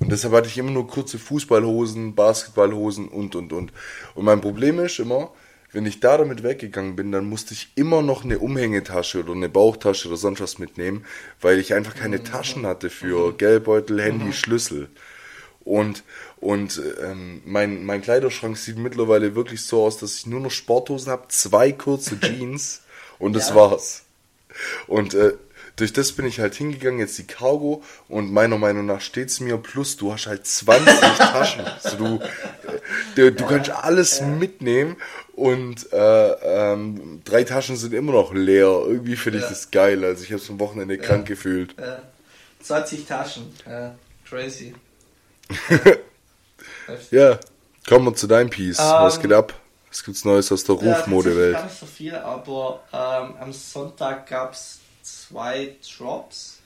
[0.00, 3.72] Und deshalb hatte ich immer nur kurze Fußballhosen, Basketballhosen und, und, und.
[4.14, 5.30] Und mein Problem ist immer,
[5.72, 9.48] wenn ich da damit weggegangen bin, dann musste ich immer noch eine Umhängetasche oder eine
[9.48, 11.04] Bauchtasche oder sonst was mitnehmen,
[11.40, 14.88] weil ich einfach keine Taschen hatte für Geldbeutel, Handy, Schlüssel.
[15.62, 16.02] Und,
[16.40, 21.10] und ähm, mein, mein Kleiderschrank sieht mittlerweile wirklich so aus, dass ich nur noch Sporthosen
[21.12, 22.82] habe, zwei kurze Jeans
[23.18, 23.54] und das Ja.
[23.56, 24.02] war's.
[24.86, 25.34] Und äh,
[25.76, 29.56] durch das bin ich halt hingegangen, jetzt die Cargo und meiner Meinung nach steht's mir,
[29.56, 31.64] plus du hast halt 20 Taschen.
[31.64, 32.20] Also du,
[33.14, 34.96] du, du kannst alles mitnehmen
[35.32, 36.32] und äh,
[36.72, 38.82] ähm, drei Taschen sind immer noch leer.
[38.86, 39.50] Irgendwie finde ich Ja.
[39.50, 40.04] das geil.
[40.04, 41.78] Also ich habe am Wochenende krank gefühlt.
[41.78, 41.98] Äh,
[42.62, 43.54] 20 Taschen.
[43.66, 43.94] Ja,
[44.28, 44.74] crazy.
[46.90, 47.12] Heftig.
[47.12, 47.38] Ja,
[47.88, 48.78] kommen wir zu deinem Piece.
[48.78, 49.54] Was Ähm, geht ab?
[49.88, 51.54] Was gibt's Neues aus der Ja, Rufmodewelt?
[51.56, 56.58] Gar nicht so viel, aber ähm, am Sonntag gab es zwei Drops.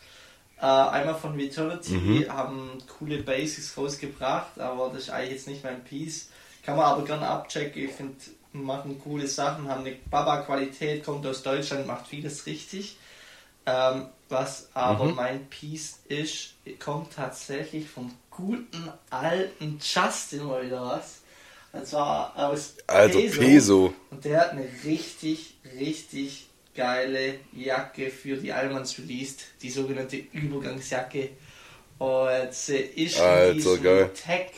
[0.60, 2.28] Äh, einmal von Vitality Mhm.
[2.32, 6.28] haben coole Basics rausgebracht, aber das ist eigentlich jetzt nicht mein Piece.
[6.64, 7.82] Kann man aber gerne abchecken.
[7.84, 8.14] Ich finde,
[8.52, 12.96] machen coole Sachen, haben eine Baba-Qualität, kommt aus Deutschland, macht vieles richtig.
[13.66, 15.14] Ähm, was aber Mhm.
[15.14, 21.20] mein Piece ist, kommt tatsächlich vom guten alten Justin mal wieder was.
[21.72, 23.94] Und zwar aus Also Peso.
[24.11, 31.31] und der hat eine richtig, richtig geile Jacke für die Almans released, die sogenannte Übergangsjacke.
[31.98, 34.11] Und sie ist Alter, in diesem geil.
[34.14, 34.50] Tech,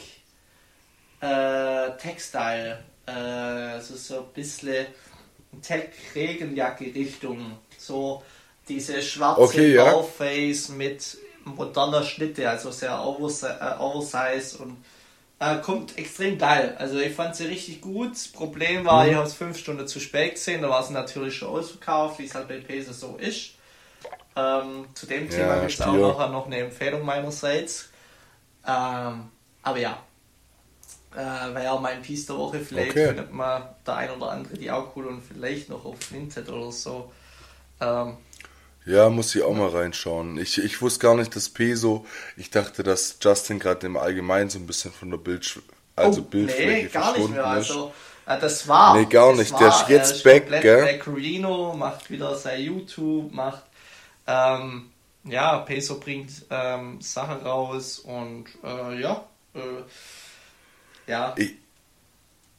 [1.20, 4.86] äh, Textile, äh, also so ein bisschen
[5.62, 7.58] Tech-Regenjacke-Richtung.
[7.78, 8.22] So
[8.68, 9.84] diese schwarze Okay, ja.
[9.84, 14.76] Bauface mit moderner Schnitte, also sehr äh, oversize und
[15.40, 16.76] äh, kommt extrem geil.
[16.78, 18.12] Also ich fand sie richtig gut.
[18.12, 19.10] Das Problem war, Mhm.
[19.10, 22.26] ich habe es fünf Stunden zu spät gesehen, da war sie natürlich schon ausverkauft, wie
[22.26, 23.52] es halt bei Peso so ist.
[24.36, 27.90] Ähm, zu dem Thema Ja, gibt es auch nachher noch eine Empfehlung meinerseits.
[28.66, 29.30] Ähm,
[29.62, 29.98] aber ja,
[31.14, 32.60] äh, wäre mein Piece der Woche.
[32.60, 33.06] Vielleicht Okay.
[33.06, 36.72] findet man der ein oder andere die auch cool und vielleicht noch auf Vinted oder
[36.72, 37.12] so.
[37.80, 38.18] Ähm,
[38.86, 40.38] Ja, muss ich auch mal reinschauen.
[40.38, 42.06] Ich, ich wusste gar nicht, dass Peso.
[42.36, 45.60] Ich dachte, dass Justin gerade im Allgemeinen so ein bisschen von der Bild,
[45.96, 47.40] also oh, Bildfläche nee, gar nicht mehr.
[47.40, 47.70] ist.
[47.70, 47.92] Also,
[48.26, 48.96] äh, das war.
[48.96, 49.52] Nee, gar nicht.
[49.52, 50.84] War, Der ist jetzt ist back, gell?
[50.84, 53.64] Back Reno, macht wieder sein YouTube, macht.
[54.24, 54.90] Ähm,
[55.24, 59.26] ja, Peso bringt ähm, Sachen raus und äh, ja.
[59.54, 61.34] Äh, ja.
[61.36, 61.54] Ich,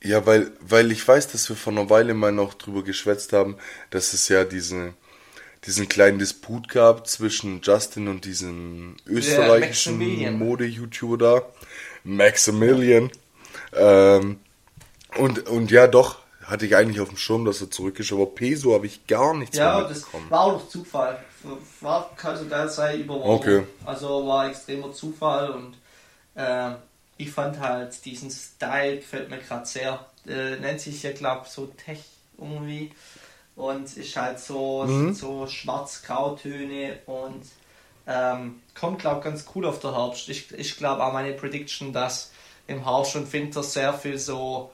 [0.04, 3.58] ja, weil, weil ich weiß, dass wir vor einer Weile mal noch drüber geschwätzt haben,
[3.90, 4.94] dass es ja diesen,
[5.65, 10.38] diesen kleinen Disput gab zwischen Justin und diesem österreichischen.
[10.38, 11.41] Mode-YouTuber da,
[12.04, 13.12] Maximilian.
[13.74, 14.39] Ähm,
[15.17, 18.26] und, und ja, doch, hatte ich eigentlich auf dem Schirm, dass er zurück ist, aber
[18.28, 20.30] Peso habe ich gar nichts Ja, mehr das mitbekommen.
[20.32, 21.24] war auch Zufall.
[21.82, 23.30] War kann sogar sein übermorgen.
[23.34, 23.63] Okay.
[23.86, 25.78] Also war extremer Zufall und
[26.36, 26.76] ähm,
[27.17, 30.06] ich fand halt diesen Style gefällt mir gerade sehr.
[30.28, 32.00] Äh, nennt sich ja glaube so Tech
[32.38, 32.91] irgendwie
[33.58, 35.12] und ist halt so Mhm.
[35.12, 37.43] so schwarz-grau-Töne und
[38.08, 40.30] ähm, kommt glaube ganz cool auf der Herbst.
[40.30, 42.34] Ich, ich glaube auch meine Prediction, dass
[42.67, 44.72] im Herbst und Winter sehr viel so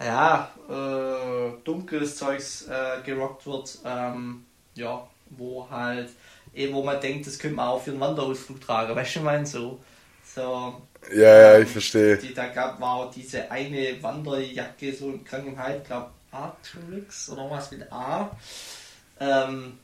[0.00, 6.10] ja, äh, dunkles Zeugs äh, gerockt wird, ähm, ja, wo halt,
[6.54, 9.24] eh, wo man denkt, das könnte man auch für einen Wanderausflug tragen, weißt du, ich
[9.24, 9.80] meine so.
[10.22, 12.18] So, Ja, ja, ähm, ich verstehe.
[12.20, 17.70] Die, da gab war auch diese eine Wanderjacke, so in Krankenheit, glaube Artrix oder was
[17.70, 18.30] mit A.
[19.20, 19.78] Ähm,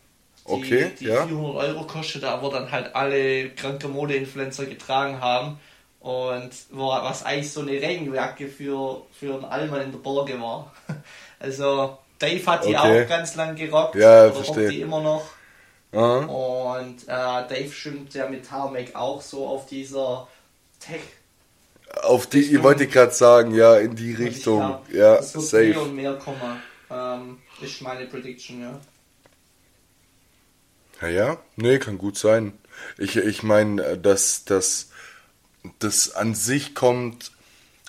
[0.47, 1.27] die, Okay, die ja.
[1.27, 5.59] 400 Euro kostet, aber dann halt alle kranke Mode-Influencer getragen haben.
[6.01, 10.73] Und wo, was eigentlich so eine Regenjacke für, für einen Allmann in der Borge war.
[11.41, 13.05] Also, Dave hat die okay.
[13.05, 13.97] auch ganz lang gerockt.
[13.97, 14.71] Ja, verstehe.
[14.71, 15.27] die immer noch.
[15.93, 16.21] Aha.
[16.77, 20.27] Und äh, Dave stimmt ja mit Tarmac auch so auf dieser
[20.81, 21.03] Tech.
[22.03, 24.59] Auf die, ich wollte gerade sagen, ja, in die Richtung.
[24.59, 25.65] Glaub, ja, es wird safe.
[25.65, 26.63] mehr und mehr kommen.
[26.91, 28.81] Ähm, ist meine Prediction, ja.
[31.01, 32.53] Ja, ja, nee, kann gut sein.
[32.99, 34.91] Ich, ich meine, dass das,
[35.79, 37.33] das an sich kommt,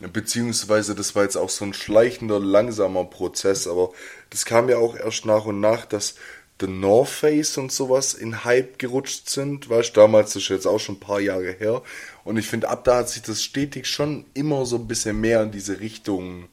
[0.01, 3.91] beziehungsweise das war jetzt auch so ein schleichender, langsamer Prozess, aber
[4.29, 6.15] das kam ja auch erst nach und nach, dass
[6.59, 10.67] The North Face und sowas in Hype gerutscht sind, weißt du, damals das ist jetzt
[10.67, 11.81] auch schon ein paar Jahre her
[12.23, 15.43] und ich finde, ab da hat sich das stetig schon immer so ein bisschen mehr
[15.43, 16.47] in diese Richtung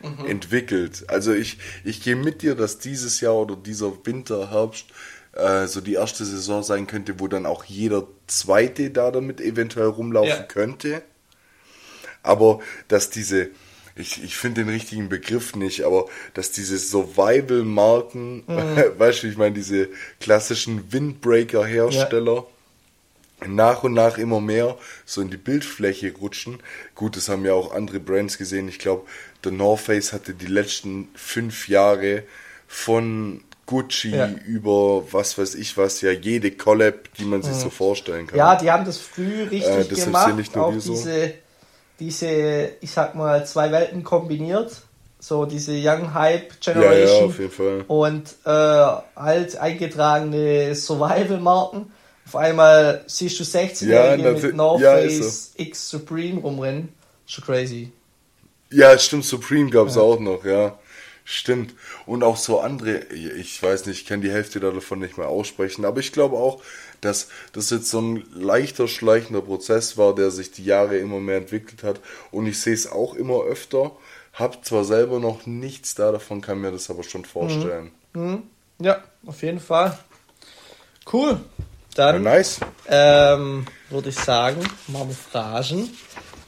[0.00, 0.26] mhm.
[0.26, 1.04] entwickelt.
[1.08, 4.86] Also ich, ich gehe mit dir, dass dieses Jahr oder dieser Winter, Herbst
[5.32, 9.88] äh, so die erste Saison sein könnte, wo dann auch jeder Zweite da damit eventuell
[9.88, 10.42] rumlaufen ja.
[10.42, 11.02] könnte.
[12.22, 13.50] Aber dass diese,
[13.96, 18.98] ich, ich finde den richtigen Begriff nicht, aber dass diese Survival-Marken, mhm.
[18.98, 19.88] weißt du, ich meine, diese
[20.20, 22.46] klassischen Windbreaker-Hersteller, ja
[23.46, 26.58] nach und nach immer mehr so in die Bildfläche rutschen.
[26.94, 28.68] Gut, das haben ja auch andere Brands gesehen.
[28.68, 29.06] Ich glaube,
[29.44, 32.22] The North Face hatte die letzten fünf Jahre
[32.66, 34.30] von Gucci ja.
[34.46, 37.60] über was weiß ich was, ja jede Collab, die man sich mhm.
[37.60, 38.38] so vorstellen kann.
[38.38, 40.36] Ja, die haben das früh richtig äh, das gemacht.
[40.36, 41.34] Nicht nur auch diese,
[42.00, 44.82] diese, ich sag mal, zwei Welten kombiniert.
[45.18, 51.90] So diese Young Hype Generation ja, ja, und äh, halt eingetragene Survival-Marken.
[52.26, 56.90] Auf einmal siehst du 16-Jährige ja, mit North ja, Face X Supreme rumrennen.
[57.26, 57.92] Schon crazy.
[58.70, 60.78] Ja, stimmt, Supreme gab es auch noch, ja.
[61.24, 61.74] Stimmt.
[62.04, 65.84] Und auch so andere, ich weiß nicht, ich kann die Hälfte davon nicht mehr aussprechen,
[65.84, 66.62] aber ich glaube auch,
[67.00, 71.38] dass das jetzt so ein leichter, schleichender Prozess war, der sich die Jahre immer mehr
[71.38, 72.00] entwickelt hat.
[72.30, 73.92] Und ich sehe es auch immer öfter.
[74.32, 77.90] Hab zwar selber noch nichts da davon, kann mir das aber schon vorstellen.
[78.12, 78.30] Mhm.
[78.30, 78.42] Mhm.
[78.78, 79.98] Ja, auf jeden Fall.
[81.10, 81.40] Cool.
[81.94, 82.60] Dann ja, nice.
[82.88, 85.90] ähm, würde ich sagen, machen wir Phrasen.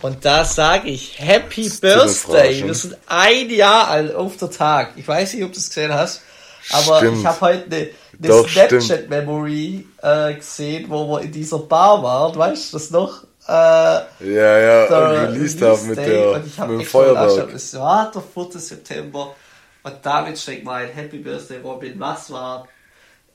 [0.00, 2.64] Und da sage ich Happy Birthday.
[2.64, 4.92] Wir sind ein Jahr alt auf der Tag.
[4.96, 6.22] Ich weiß nicht, ob du es gesehen hast,
[6.70, 7.18] aber stimmt.
[7.18, 7.90] ich habe heute eine,
[8.22, 12.36] eine Snapchat-Memory äh, gesehen, wo wir in dieser Bar waren.
[12.36, 13.24] Weißt du das noch?
[13.46, 17.54] Äh, ja, ja, und released haben mit, der, und ich mit dem Feuerwerk.
[17.54, 18.60] Es war der 4.
[18.60, 19.34] September
[19.82, 21.98] und damit steckt mein Happy Birthday Robin.
[21.98, 22.68] Was war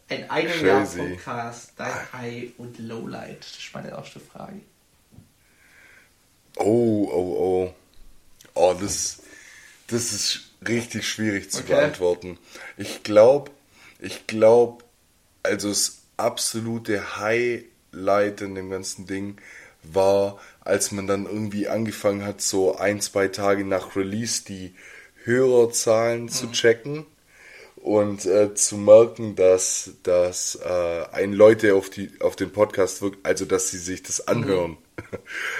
[0.10, 0.68] in einem Crazy.
[0.68, 3.40] Jahr Podcast, dein High und Lowlight?
[3.40, 4.62] Das ist meine erste Frage.
[6.58, 7.74] Oh, oh, oh.
[8.54, 9.24] Oh, das,
[9.88, 11.74] das ist richtig schwierig zu okay.
[11.74, 12.38] beantworten.
[12.78, 13.50] Ich glaube,
[14.04, 14.84] ich glaube,
[15.44, 19.38] also das absolute Highlight in dem ganzen Ding
[19.84, 24.76] war, als man dann irgendwie angefangen hat, so ein, zwei Tage nach Release die
[25.24, 26.30] Hörerzahlen mhm.
[26.30, 27.06] zu checken
[27.78, 33.26] und äh, zu merken, dass, dass äh, ein Leute auf die auf den Podcast wirkt,
[33.26, 34.72] also dass sie sich das anhören.
[34.72, 34.78] Mhm.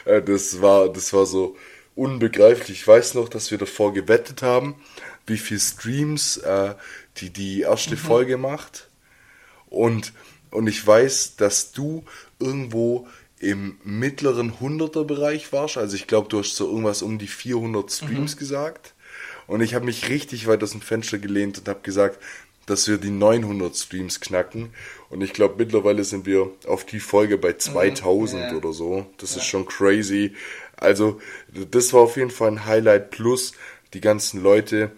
[0.26, 1.58] Das war das war so
[1.96, 2.82] unbegreiflich.
[2.82, 4.76] Ich weiß noch, dass wir davor gewettet haben,
[5.26, 6.76] wie viel Streams äh,
[7.18, 8.00] die die erste mhm.
[8.00, 8.90] Folge macht
[9.68, 10.14] und
[10.50, 12.04] und ich weiß, dass du
[12.40, 13.08] irgendwo
[13.40, 15.78] im mittleren 100er Bereich warst.
[15.78, 18.40] Also ich glaube, du hast so irgendwas um die 400 Streams mhm.
[18.40, 18.94] gesagt.
[19.48, 22.20] Und ich habe mich richtig weit aus dem Fenster gelehnt und habe gesagt,
[22.66, 24.70] dass wir die 900 Streams knacken.
[25.10, 28.56] Und ich glaube, mittlerweile sind wir auf die Folge bei 2000 mhm, ja.
[28.56, 29.06] oder so.
[29.18, 29.42] Das ja.
[29.42, 30.34] ist schon crazy.
[30.84, 31.20] Also,
[31.50, 33.12] das war auf jeden Fall ein Highlight.
[33.12, 33.54] Plus
[33.94, 34.92] die ganzen Leute,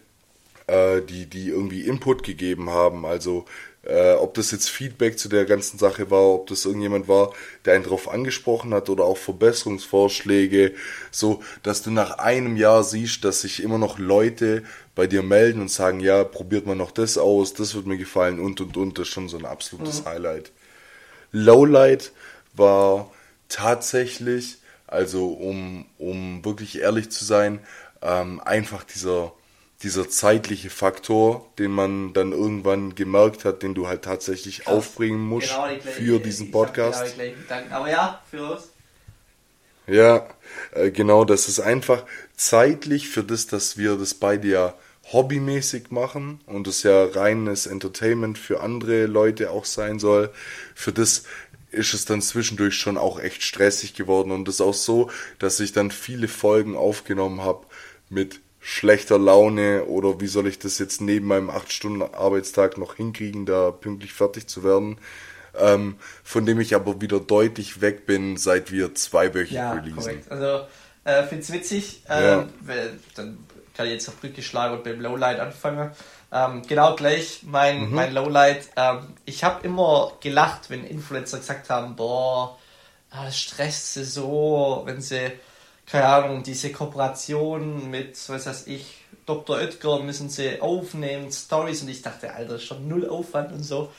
[0.67, 3.05] äh, die, die irgendwie Input gegeben haben.
[3.05, 3.45] Also,
[3.85, 7.33] äh, ob das jetzt Feedback zu der ganzen Sache war, ob das irgendjemand war,
[7.65, 10.73] der einen darauf angesprochen hat oder auch Verbesserungsvorschläge,
[11.11, 14.63] so dass du nach einem Jahr siehst, dass sich immer noch Leute
[14.95, 18.39] bei dir melden und sagen, ja, probiert man noch das aus, das wird mir gefallen
[18.39, 20.05] und und und, das ist schon so ein absolutes mhm.
[20.05, 20.51] Highlight.
[21.31, 22.11] Lowlight
[22.53, 23.11] war
[23.49, 24.57] tatsächlich,
[24.95, 27.59] also um, um wirklich ehrlich zu sein,
[28.01, 29.33] ähm, einfach dieser
[29.83, 34.73] dieser zeitliche Faktor, den man dann irgendwann gemerkt hat, den du halt tatsächlich Krass.
[34.73, 37.15] aufbringen musst genau, für diesen Podcast.
[37.17, 37.35] Genau
[37.69, 38.69] Aber ja, für uns.
[39.85, 40.27] Ja,
[40.71, 42.03] äh, genau, das ist einfach
[42.35, 44.73] zeitlich für das, dass wir das beide ja
[45.11, 50.31] hobbymäßig machen und es ja reines Entertainment für andere Leute auch sein soll.
[50.73, 51.25] Für das
[51.75, 55.09] ist es dann zwischendurch schon auch echt stressig geworden und es ist auch so,
[55.39, 57.65] dass ich dann viele Folgen aufgenommen habe
[58.09, 63.69] mit schlechter Laune oder wie soll ich das jetzt neben meinem 8-Stunden-Arbeitstag noch hinkriegen, da
[63.69, 64.97] pünktlich fertig zu werden.
[65.57, 69.95] Ähm, von dem ich aber wieder deutlich weg bin, seit wir zweiwöchig ja, releasen.
[69.95, 70.31] Korrekt.
[70.31, 70.65] Also,
[71.05, 72.49] äh, finde es witzig, äh, ja.
[72.61, 73.37] weil, dann
[73.73, 75.91] kann ich jetzt auf Brücke schlagen und beim Lowlight anfangen.
[76.31, 77.95] Ähm, genau gleich mein, mhm.
[77.95, 78.69] mein Lowlight.
[78.75, 82.57] Ähm, ich habe immer gelacht, wenn Influencer gesagt haben, boah,
[83.11, 85.31] ah, das stresst sie so, wenn sie,
[85.85, 89.57] keine Ahnung, diese Kooperation mit, was weiß ich, Dr.
[89.57, 93.91] Oetker müssen sie aufnehmen, Stories und ich dachte, Alter, schon null Aufwand und so.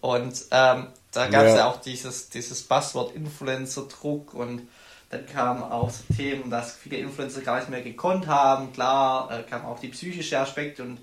[0.00, 1.56] Und ähm, da gab es ja.
[1.58, 1.70] ja.
[1.70, 4.68] auch dieses, dieses Buzzword Influencer-Druck und
[5.08, 8.72] dann kamen auch so Themen, dass viele Influencer gar nicht mehr gekonnt haben.
[8.72, 10.98] Klar, äh, kamen auch die psychische Aspekte und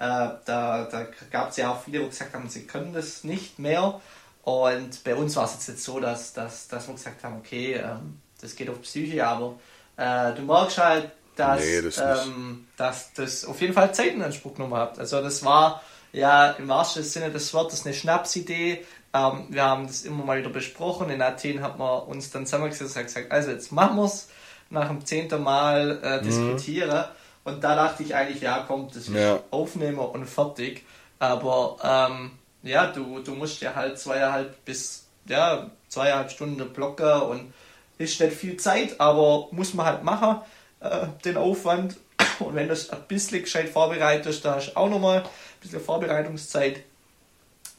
[0.00, 3.58] äh, da, da gab es ja auch viele, die gesagt haben, sie können das nicht
[3.58, 4.00] mehr.
[4.42, 8.18] Und bei uns war es jetzt so, dass, dass, dass wir gesagt haben, okay, ähm,
[8.40, 9.56] das geht auf Psyche, aber
[9.98, 14.22] äh, du merkst halt, dass, nee, das ähm, dass das auf jeden Fall Zeit in
[14.22, 14.98] Anspruch genommen hat.
[14.98, 15.82] Also das war
[16.12, 18.86] ja im wahrsten Sinne des Wortes eine Schnapsidee.
[19.12, 21.10] Ähm, wir haben das immer mal wieder besprochen.
[21.10, 24.28] In Athen hat man uns dann zusammengesetzt und gesagt, also jetzt machen wir es
[24.70, 26.22] nach dem zehnten Mal äh, mhm.
[26.22, 26.88] diskutieren.
[26.88, 27.19] Mhm.
[27.44, 29.40] Und da dachte ich eigentlich, ja komm, das ist ja.
[29.50, 30.84] Aufnehmer und fertig.
[31.18, 32.32] Aber ähm,
[32.62, 37.52] ja, du, du musst ja halt zweieinhalb bis ja, zweieinhalb Stunden blocken und
[37.98, 40.40] ist nicht viel Zeit, aber muss man halt machen,
[40.80, 41.96] äh, den Aufwand.
[42.38, 45.28] Und wenn du es ein bisschen gescheit vorbereitest, da hast du auch nochmal ein
[45.60, 46.82] bisschen Vorbereitungszeit.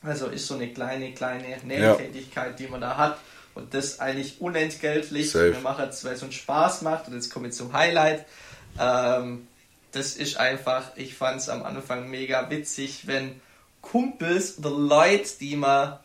[0.03, 2.55] Also ist so eine kleine, kleine Nebentätigkeit, ja.
[2.55, 3.17] die man da hat.
[3.55, 5.31] Und das eigentlich unentgeltlich.
[5.31, 5.53] Safe.
[5.53, 7.07] Wir machen es, weil es uns Spaß macht.
[7.07, 8.25] Und jetzt komme ich zum Highlight.
[8.79, 9.47] Ähm,
[9.91, 13.39] das ist einfach, ich fand es am Anfang mega witzig, wenn
[13.81, 15.99] Kumpels oder Leute, die man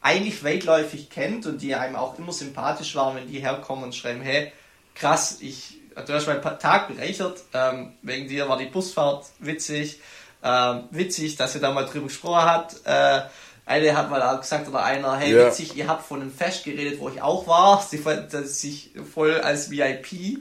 [0.00, 4.22] eigentlich weitläufig kennt und die einem auch immer sympathisch waren, wenn die herkommen und schreiben,
[4.22, 4.52] hey,
[4.94, 10.00] krass, ich, du hast meinen Tag bereichert, ähm, wegen dir war die Busfahrt witzig,
[10.42, 12.86] ähm, witzig, dass ihr da mal drüber gesprochen habt.
[12.86, 13.22] Äh,
[13.66, 15.46] eine hat mal auch gesagt, oder einer, hey, ja.
[15.46, 17.82] witzig, ihr habt von einem Fest geredet, wo ich auch war.
[17.82, 20.38] Sie fand sich voll als VIP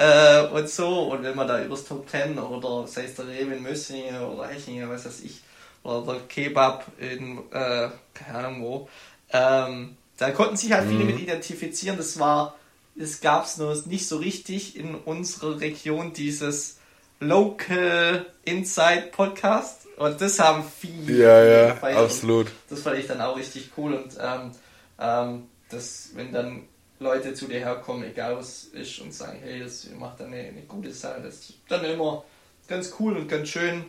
[0.00, 1.10] äh, und so.
[1.10, 4.48] Und wenn man da übers Top Ten oder sei es der Rewe in Mössingen oder
[4.48, 5.42] Hechingen, was weiß ich,
[5.82, 8.88] oder der Kebab in, äh, keine Ahnung wo,
[9.30, 11.06] ähm, da konnten sich halt viele mhm.
[11.06, 11.96] mit identifizieren.
[11.96, 12.56] Das war,
[12.98, 16.78] es gab es nur nicht so richtig in unserer Region dieses
[17.20, 19.86] Local Inside Podcast.
[19.96, 21.22] Und das haben viele.
[21.22, 22.46] Ja, ja, absolut.
[22.70, 23.94] Das fand ich dann auch richtig cool.
[23.94, 24.52] Und ähm,
[24.98, 26.62] ähm, das, wenn dann
[27.00, 30.92] Leute zu dir herkommen, egal was ist, und sagen, hey, das macht eine, eine gute
[30.92, 32.24] Sache, das ist dann immer
[32.68, 33.84] ganz cool und ganz schön.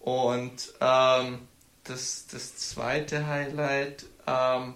[0.00, 1.40] Und ähm,
[1.84, 4.74] das, das zweite Highlight ähm,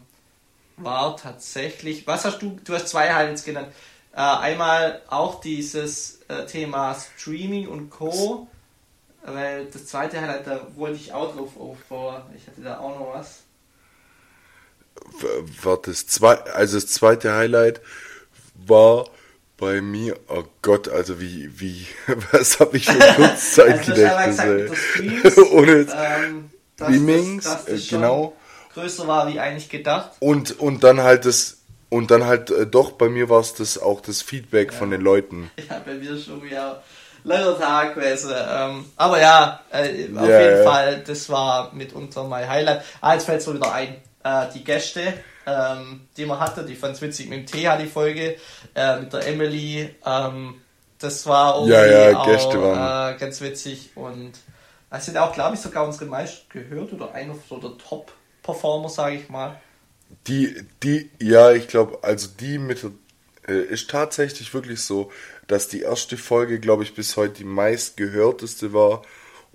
[0.76, 3.68] war tatsächlich, was hast du, du hast zwei Highlights genannt.
[4.12, 8.48] Äh, einmal auch dieses äh, Thema Streaming und Co.
[9.22, 12.22] Weil das zweite Highlight, da wollte ich auch drauf aufbauen.
[12.36, 13.42] Ich hatte da auch noch was.
[15.62, 17.80] War das zwei, also das zweite Highlight
[18.66, 19.06] war
[19.60, 21.86] bei mir, oh Gott, also wie, wie,
[22.32, 24.40] was habe ich für Kurzzeitgedächtnis?
[24.40, 28.34] also Ohne ähm, Streamings, äh, genau.
[28.72, 30.12] Größer war wie eigentlich gedacht.
[30.20, 31.58] Und, und dann halt das,
[31.90, 34.78] und dann halt äh, doch, bei mir war es das auch das Feedback ja.
[34.78, 35.50] von den Leuten.
[35.68, 36.82] Ja, bei mir schon wieder
[37.24, 38.32] langer Tag gewesen.
[38.32, 42.82] Ähm, aber ja, äh, auf ja, jeden Fall, das war mitunter mein Highlight.
[43.00, 43.96] Ah, jetzt fällt es mir wieder ein.
[44.22, 45.14] Äh, die Gäste,
[45.46, 46.64] ähm, die man hatte.
[46.64, 48.36] Die fand es witzig mit dem Thea, die Folge,
[48.74, 49.94] äh, mit der Emily.
[50.04, 50.60] Ähm,
[50.98, 54.32] das war irgendwie ja, ja, auch äh, ganz witzig und
[54.90, 59.16] es sind auch, glaube ich, sogar unsere meist gehört oder einer so der Top-Performer, sage
[59.16, 59.58] ich mal.
[60.26, 62.84] Die, die, ja, ich glaube, also die mit
[63.46, 65.10] äh, ist tatsächlich wirklich so,
[65.46, 69.02] dass die erste Folge, glaube ich, bis heute die meistgehörteste war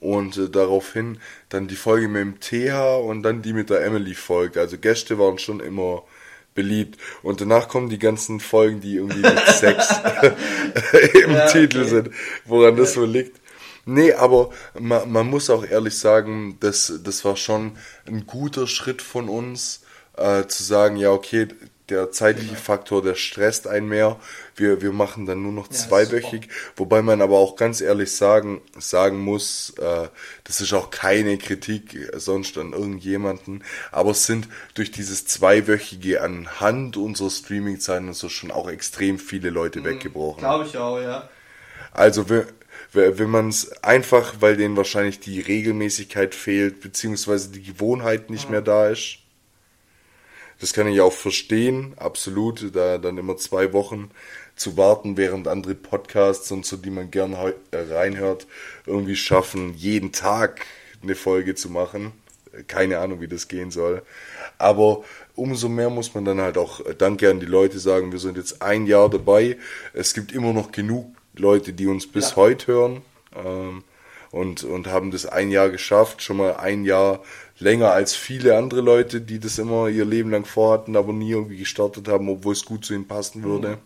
[0.05, 4.15] und äh, daraufhin dann die Folge mit dem TH und dann die mit der Emily
[4.15, 4.57] folgt.
[4.57, 6.03] Also Gäste waren schon immer
[6.53, 6.99] beliebt.
[7.21, 9.89] Und danach kommen die ganzen Folgen, die irgendwie mit Sex
[11.25, 11.89] im ja, Titel okay.
[11.89, 12.09] sind,
[12.45, 13.39] woran das so liegt.
[13.85, 14.49] Nee, aber
[14.79, 17.77] man, man muss auch ehrlich sagen, das, das war schon
[18.07, 19.83] ein guter Schritt von uns,
[20.17, 21.47] äh, zu sagen, ja, okay,
[21.89, 24.19] der zeitliche Faktor, der stresst einen mehr.
[24.55, 28.61] Wir, wir machen dann nur noch ja, zweiwöchig, wobei man aber auch ganz ehrlich sagen,
[28.77, 30.07] sagen muss, äh,
[30.43, 36.97] das ist auch keine Kritik sonst an irgendjemanden, aber es sind durch dieses zweiwöchige anhand
[36.97, 40.39] unserer Streaming-Zeiten und so schon auch extrem viele Leute mhm, weggebrochen.
[40.39, 41.29] Glaube ich auch, ja.
[41.91, 42.45] Also wenn,
[42.93, 48.51] wenn man es einfach, weil denen wahrscheinlich die Regelmäßigkeit fehlt, beziehungsweise die Gewohnheit nicht mhm.
[48.51, 49.19] mehr da ist,
[50.65, 54.09] das kann ich auch verstehen, absolut, da dann immer zwei Wochen
[54.55, 58.47] zu warten, während andere Podcasts und so, die man gern äh, reinhört,
[58.87, 60.65] irgendwie schaffen, jeden Tag
[61.03, 62.13] eine Folge zu machen.
[62.65, 64.01] Keine Ahnung, wie das gehen soll.
[64.57, 65.03] Aber
[65.35, 68.11] umso mehr muss man dann halt auch Danke an die Leute sagen.
[68.11, 69.57] Wir sind jetzt ein Jahr dabei.
[69.93, 72.37] Es gibt immer noch genug Leute, die uns bis ja.
[72.37, 73.01] heute hören.
[73.35, 73.83] Ähm,
[74.35, 77.23] und, und haben das ein Jahr geschafft, schon mal ein Jahr
[77.57, 81.55] länger als viele andere Leute, die das immer ihr Leben lang vorhatten, aber nie irgendwie
[81.55, 83.77] gestartet haben, obwohl es gut zu ihnen passen würde.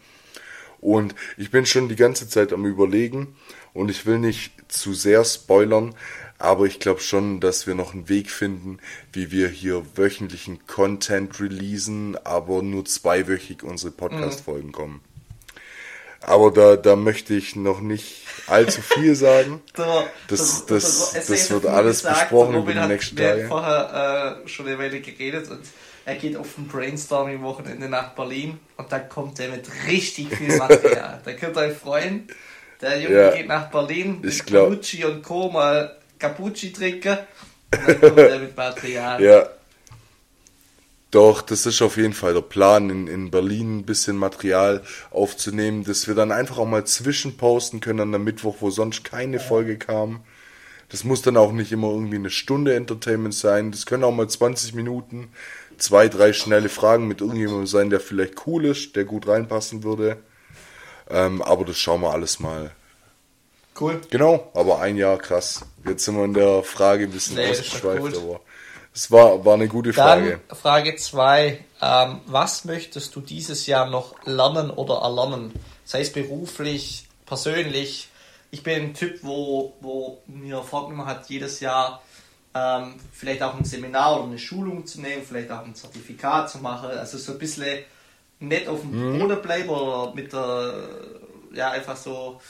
[0.81, 3.35] Und ich bin schon die ganze Zeit am Überlegen
[3.75, 5.93] und ich will nicht zu sehr spoilern,
[6.39, 8.79] aber ich glaube schon, dass wir noch einen Weg finden,
[9.13, 15.01] wie wir hier wöchentlichen Content releasen, aber nur zweiwöchig unsere Podcast-Folgen kommen.
[16.21, 19.61] Aber da, da möchte ich noch nicht allzu viel sagen.
[19.73, 23.35] das, das, das, das wird alles gesagt, besprochen über die nächsten Tage.
[23.35, 25.61] Wir haben vorher äh, schon eine Weile geredet und
[26.05, 31.21] er geht auf ein Brainstorming-Wochenende nach Berlin und dann kommt er mit richtig viel Material.
[31.25, 32.27] da könnt ihr euch freuen.
[32.81, 35.49] Der Junge ja, geht nach Berlin mit Capucci und Co.
[35.49, 37.17] mal Capucci trinken
[37.71, 39.21] und dann kommt er mit Material.
[39.21, 39.49] Ja.
[41.11, 45.83] Doch, das ist auf jeden Fall der Plan, in, in Berlin ein bisschen Material aufzunehmen,
[45.83, 49.77] dass wir dann einfach auch mal zwischenposten können an der Mittwoch, wo sonst keine Folge
[49.77, 50.21] kam.
[50.89, 53.71] Das muss dann auch nicht immer irgendwie eine Stunde Entertainment sein.
[53.71, 55.29] Das können auch mal 20 Minuten,
[55.77, 60.17] zwei, drei schnelle Fragen mit irgendjemandem sein, der vielleicht cool ist, der gut reinpassen würde.
[61.09, 62.71] Ähm, aber das schauen wir alles mal.
[63.79, 63.99] Cool.
[64.09, 65.65] Genau, aber ein Jahr krass.
[65.87, 68.41] Jetzt sind wir in der Frage ein bisschen nee, ausgeschweift, aber
[68.99, 70.41] es war, war eine gute Frage.
[70.49, 71.63] Dann Frage 2.
[71.81, 75.53] Ähm, was möchtest du dieses Jahr noch lernen oder erlernen?
[75.85, 78.09] Sei es beruflich, persönlich.
[78.51, 82.01] Ich bin ein Typ, wo, wo mir vorgenommen hat, jedes Jahr
[82.53, 86.57] ähm, vielleicht auch ein Seminar oder eine Schulung zu nehmen, vielleicht auch ein Zertifikat zu
[86.57, 86.89] machen.
[86.89, 87.79] Also so ein bisschen
[88.41, 89.19] nicht auf dem mhm.
[89.19, 90.73] Boden bleiben oder mit der,
[91.53, 92.41] ja, einfach so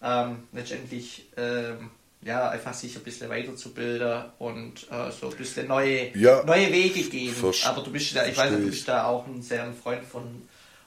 [0.00, 1.90] ähm, letztendlich ähm,
[2.26, 7.02] ja, einfach sich ein bisschen weiterzubilden und äh, so ein bisschen neue, ja, neue Wege
[7.04, 7.34] gehen.
[7.64, 10.42] Aber du bist da, ich weiß, du bist da auch ein sehr ein Freund von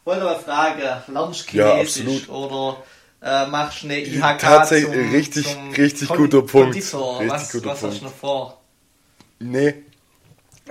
[0.10, 2.84] wollte mal fragen, lernst Chinesisch ja, oder
[3.22, 6.76] äh, machst eine IHK Tatsächlich, zum, richtig, zum richtig Kon guter Punkt.
[6.76, 7.94] Richtig was, guter was Punkt.
[7.94, 8.62] hast du noch vor?
[9.40, 9.76] Nee.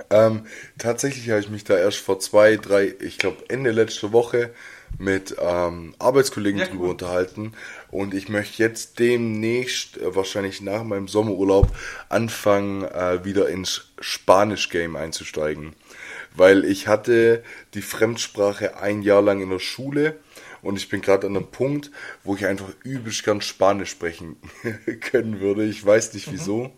[0.09, 0.45] Ähm,
[0.77, 4.51] tatsächlich habe ich mich da erst vor zwei, drei, ich glaube Ende letzte Woche
[4.97, 6.89] mit ähm, Arbeitskollegen ja, drüber cool.
[6.91, 7.53] unterhalten
[7.91, 11.73] und ich möchte jetzt demnächst, äh, wahrscheinlich nach meinem Sommerurlaub,
[12.09, 15.73] anfangen, äh, wieder ins Spanisch-Game einzusteigen.
[16.35, 20.19] Weil ich hatte die Fremdsprache ein Jahr lang in der Schule
[20.61, 21.91] und ich bin gerade an einem Punkt,
[22.23, 24.37] wo ich einfach übelst gern Spanisch sprechen
[25.01, 25.65] können würde.
[25.65, 26.31] Ich weiß nicht mhm.
[26.33, 26.63] wieso.
[26.63, 26.71] Mhm.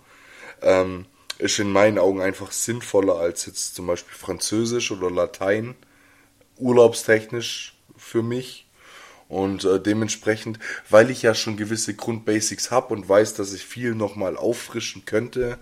[0.61, 1.05] Ähm,
[1.39, 5.73] ist in meinen Augen einfach sinnvoller als jetzt zum Beispiel Französisch oder Latein.
[6.57, 7.70] Urlaubstechnisch
[8.01, 8.65] für mich.
[9.29, 13.95] Und äh, dementsprechend, weil ich ja schon gewisse Grundbasics habe und weiß, dass ich viel
[13.95, 15.57] nochmal auffrischen könnte,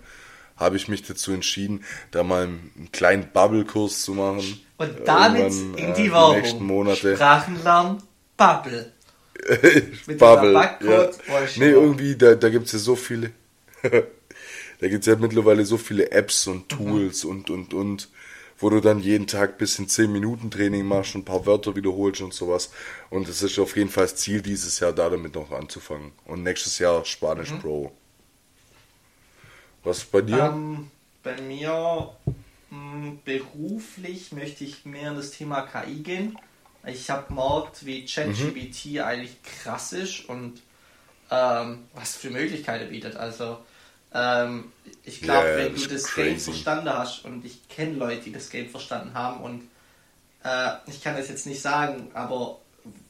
[0.56, 4.60] habe ich mich dazu entschieden, da mal einen kleinen Bubble-Kurs zu machen.
[4.76, 6.38] Und damit in die Woche.
[6.38, 7.14] Äh, nächsten Monate.
[7.14, 8.02] Sprachenlern
[8.36, 8.92] Bubble.
[10.18, 10.52] Bubble.
[10.52, 11.10] Ja.
[11.56, 13.30] Nee, irgendwie, da, da gibt es ja so viele.
[13.82, 16.76] da gibt es ja mittlerweile so viele Apps und mhm.
[16.76, 17.30] Tools mhm.
[17.30, 18.08] und, und, und
[18.60, 21.74] wo du dann jeden Tag bis in 10 Minuten Training machst und ein paar Wörter
[21.74, 22.70] wiederholst und sowas.
[23.08, 26.12] Und es ist auf jeden Fall das Ziel dieses Jahr, da damit noch anzufangen.
[26.26, 27.60] Und nächstes Jahr Spanisch mhm.
[27.60, 27.92] Pro.
[29.82, 30.38] Was bei dir?
[30.38, 30.90] Ähm,
[31.22, 32.10] bei mir
[32.70, 36.38] mh, hm, beruflich möchte ich mehr in das Thema KI gehen.
[36.86, 39.00] Ich habe gemerkt, wie ChatGPT mhm.
[39.00, 40.60] eigentlich krass ist und
[41.30, 43.16] ähm, was für Möglichkeiten bietet.
[43.16, 43.58] Also
[44.14, 44.72] ähm,
[45.04, 46.28] ich glaube, yeah, wenn du das crazy.
[46.28, 49.68] Game verstanden hast und ich kenne Leute, die das Game verstanden haben und
[50.44, 52.58] äh, ich kann das jetzt nicht sagen, aber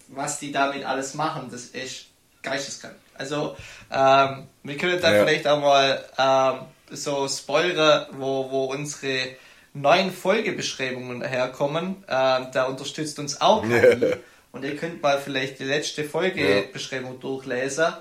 [0.08, 2.06] was die damit alles machen, das ist
[2.42, 2.96] geisteskrank.
[3.14, 3.56] Also
[3.90, 5.24] ähm, wir können dann ja.
[5.24, 9.36] vielleicht auch mal ähm, so spoilern, wo, wo unsere
[9.74, 12.04] neuen Folgebeschreibungen herkommen.
[12.08, 13.64] Ähm, da unterstützt uns auch.
[13.70, 14.16] Yeah.
[14.52, 17.92] Und ihr könnt mal vielleicht die letzte Folgebeschreibung durchlesen.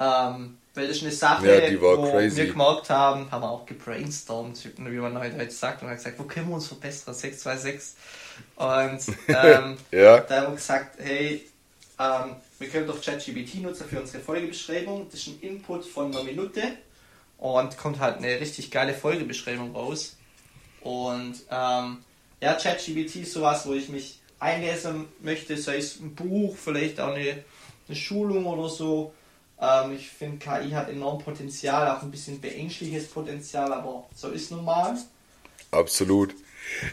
[0.00, 2.36] Ähm, weil das ist eine Sache, ja, wo crazy.
[2.36, 6.24] wir gemerkt haben, haben wir auch gebrainstormt, wie man heute sagt, und haben gesagt, wo
[6.24, 7.96] können wir uns verbessern, 626.
[8.56, 10.20] Und ähm, ja.
[10.20, 11.48] da haben wir gesagt, hey,
[11.98, 15.06] ähm, wir können doch ChatGPT nutzen für unsere Folgebeschreibung.
[15.10, 16.62] Das ist ein Input von einer Minute
[17.38, 20.16] und kommt halt eine richtig geile Folgebeschreibung raus.
[20.80, 21.98] Und ähm,
[22.40, 27.14] ja, ChatGPT ist sowas, wo ich mich einlesen möchte, sei es ein Buch, vielleicht auch
[27.14, 27.44] eine,
[27.86, 29.14] eine Schulung oder so
[29.60, 34.50] ähm, ich finde, KI hat enorm Potenzial, auch ein bisschen beängstliches Potenzial, aber so ist
[34.50, 34.96] nun mal.
[35.70, 36.34] Absolut.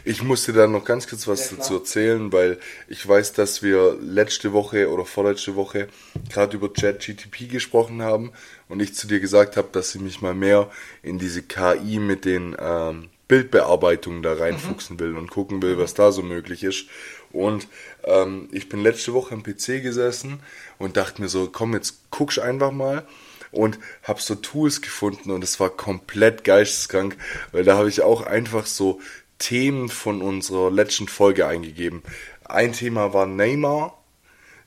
[0.04, 2.58] Ich musste da noch ganz kurz was ja, dazu erzählen, weil
[2.88, 5.88] ich weiß, dass wir letzte Woche oder vorletzte Woche
[6.30, 8.32] gerade über ChatGTP gesprochen haben
[8.68, 10.70] und ich zu dir gesagt habe, dass ich mich mal mehr
[11.02, 15.00] in diese KI mit den ähm, Bildbearbeitungen da reinfuchsen mhm.
[15.00, 16.86] will und gucken will, was da so möglich ist.
[17.32, 17.66] Und
[18.04, 20.40] ähm, ich bin letzte Woche am PC gesessen
[20.78, 23.06] und dachte mir so, komm, jetzt guckst einfach mal.
[23.52, 27.16] und habe so Tools gefunden und es war komplett geisteskrank,
[27.52, 29.00] weil da habe ich auch einfach so
[29.38, 32.02] Themen von unserer letzten Folge eingegeben.
[32.44, 33.98] Ein Thema war Neymar,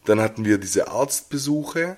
[0.06, 1.98] dann hatten wir diese Arztbesuche.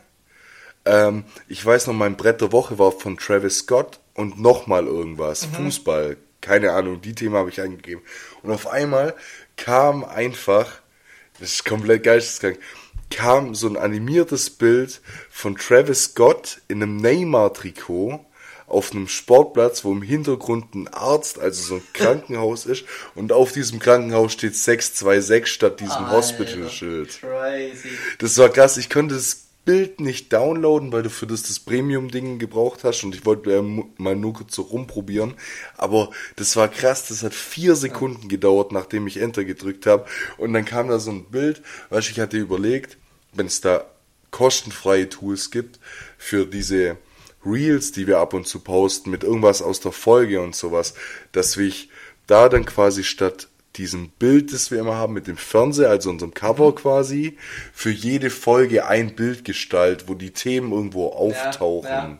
[0.85, 5.47] Ähm, ich weiß noch, mein Brett der Woche war von Travis Scott und nochmal irgendwas.
[5.47, 5.53] Mhm.
[5.55, 8.03] Fußball, keine Ahnung, die Themen habe ich eingegeben.
[8.43, 9.13] Und auf einmal
[9.57, 10.71] kam einfach,
[11.39, 12.59] das ist komplett geisteskrank,
[13.09, 18.23] kam so ein animiertes Bild von Travis Scott in einem Neymar-Trikot
[18.67, 22.83] auf einem Sportplatz, wo im Hintergrund ein Arzt, also so ein Krankenhaus ist
[23.15, 27.19] und auf diesem Krankenhaus steht 626 statt diesem Hospital-Schild.
[28.19, 32.39] Das war krass, ich konnte das Bild nicht downloaden, weil du für das das Premium-Ding
[32.39, 35.33] gebraucht hast und ich wollte ja mal nur kurz so rumprobieren.
[35.75, 40.05] Aber das war krass, das hat vier Sekunden gedauert, nachdem ich Enter gedrückt habe.
[40.37, 42.97] Und dann kam da so ein Bild, was ich hatte überlegt,
[43.33, 43.83] wenn es da
[44.31, 45.81] kostenfreie Tools gibt
[46.17, 46.95] für diese
[47.45, 50.93] Reels, die wir ab und zu posten, mit irgendwas aus der Folge und sowas,
[51.33, 51.89] dass ich
[52.25, 56.33] da dann quasi statt diesem Bild, das wir immer haben mit dem Fernseher, also unserem
[56.33, 57.37] Cover quasi,
[57.73, 61.89] für jede Folge ein Bild gestaltet, wo die Themen irgendwo auftauchen.
[61.89, 62.17] Ja, ja.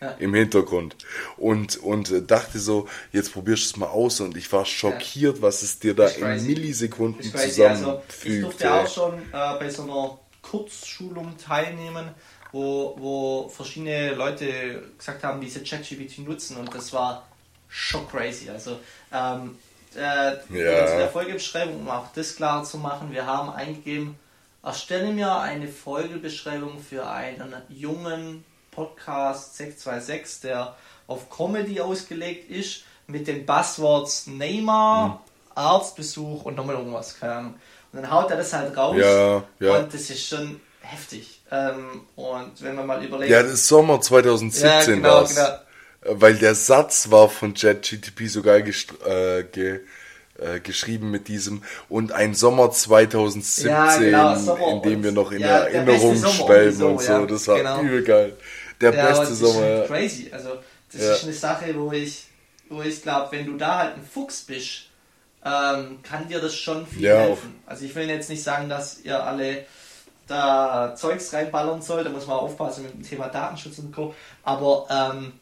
[0.00, 0.10] Ja.
[0.20, 0.94] im Hintergrund
[1.36, 5.62] und und dachte so jetzt probierst du es mal aus und ich war schockiert was
[5.62, 10.16] es dir da in Millisekunden zusammenfügt also, ich durfte auch schon äh, bei so einer
[10.40, 12.10] Kurzschulung teilnehmen
[12.52, 17.26] wo, wo verschiedene Leute gesagt haben, diese ChatGPT nutzen und das war
[17.68, 18.78] schon crazy also
[19.12, 19.56] ähm,
[19.98, 20.92] äh, ja.
[20.92, 24.18] in der Folgebeschreibung, um auch das klar zu machen, wir haben eingegeben,
[24.62, 30.76] erstelle mir eine Folgebeschreibung für einen jungen Podcast 626, der
[31.06, 35.18] auf Comedy ausgelegt ist, mit den Buzzwords Neymar, mhm.
[35.54, 37.54] Arztbesuch und nochmal irgendwas, keine Ahnung.
[37.92, 39.78] Und dann haut er das halt raus ja, ja.
[39.78, 41.40] und das ist schon heftig.
[41.50, 43.30] Ähm, und wenn man mal überlegt.
[43.30, 45.34] Ja, das ist Sommer 2017 ja, genau, war's.
[45.34, 45.48] Genau
[46.02, 49.80] weil der Satz war von JetGTP sogar äh, ge,
[50.38, 55.32] äh, geschrieben mit diesem und ein Sommer 2017, ja, genau, Sommer in dem wir noch
[55.32, 57.26] in ja, Erinnerung schwelgen und so.
[57.26, 57.82] das war genau.
[57.82, 58.36] übel geil.
[58.80, 59.60] Der ja, beste Sommer.
[59.60, 60.28] Das ist crazy.
[60.32, 60.50] Also
[60.92, 62.26] das ist eine Sache, wo ich,
[62.68, 64.88] wo ich glaube, wenn du da halt ein Fuchs bist,
[65.44, 67.60] ähm, kann dir das schon viel helfen.
[67.66, 69.64] Also ich will jetzt nicht sagen, dass ihr alle
[70.26, 74.14] da Zeugs reinballern sollt, da muss man aufpassen mit dem Thema Datenschutz und Co.
[74.42, 75.32] Aber ähm,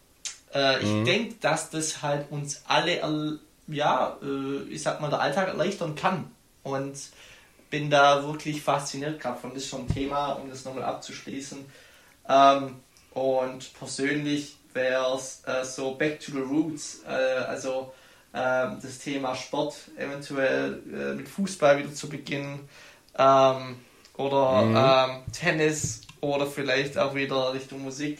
[0.56, 1.04] äh, ich mhm.
[1.04, 3.38] denke, dass das halt uns alle,
[3.68, 6.30] ja, äh, ich sag mal, der Alltag erleichtern kann.
[6.62, 6.96] Und
[7.70, 11.58] bin da wirklich fasziniert gerade von diesem Thema, um das nochmal abzuschließen.
[12.28, 12.76] Ähm,
[13.12, 17.92] und persönlich wäre es äh, so Back to the Roots, äh, also
[18.34, 22.68] ähm, das Thema Sport eventuell äh, mit Fußball wieder zu beginnen
[23.18, 23.76] ähm,
[24.16, 24.76] oder mhm.
[24.76, 28.18] Ähm, Tennis oder vielleicht auch wieder Richtung Musik.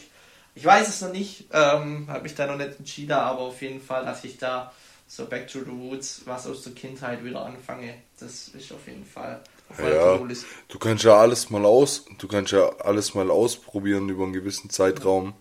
[0.57, 3.79] Ich weiß es noch nicht, ähm, habe mich da noch nicht entschieden, aber auf jeden
[3.79, 4.73] Fall, dass ich da
[5.07, 9.05] so Back to the Roots, was aus der Kindheit wieder anfange, das ist auf jeden
[9.05, 9.39] Fall
[9.69, 10.19] auf ja,
[10.67, 14.71] Du kannst ja alles mal aus, du kannst ja alles mal ausprobieren über einen gewissen
[14.71, 15.35] Zeitraum.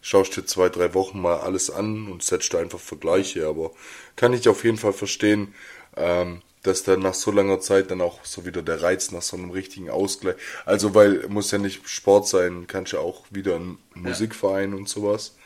[0.00, 3.70] Schaust dir zwei, drei Wochen mal alles an und setzt einfach Vergleiche, aber
[4.16, 5.54] kann ich auf jeden Fall verstehen,
[5.94, 9.36] ähm, dass dann nach so langer Zeit dann auch so wieder der Reiz nach so
[9.36, 10.34] einem richtigen Ausgleich.
[10.64, 14.76] Also, weil muss ja nicht Sport sein, kannst ja auch wieder ein Musikverein ja.
[14.76, 15.36] und sowas.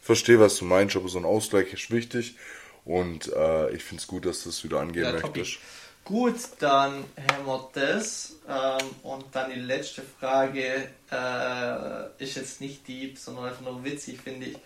[0.00, 2.36] Verstehe, was du meinst, aber so ein Ausgleich ist wichtig
[2.84, 5.58] und äh, ich finde es gut, dass du das wieder angehen ja, möchtest.
[6.04, 8.36] Gut, dann haben wir das.
[8.48, 14.20] Ähm, und dann die letzte Frage äh, ist jetzt nicht deep, sondern einfach nur witzig,
[14.22, 14.58] finde ich.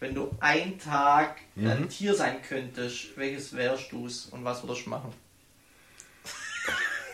[0.00, 1.66] Wenn du ein Tag mhm.
[1.66, 5.12] ein Tier sein könntest, welches wärst du es und was würdest du machen?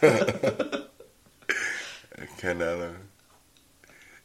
[2.41, 2.97] Keine Ahnung.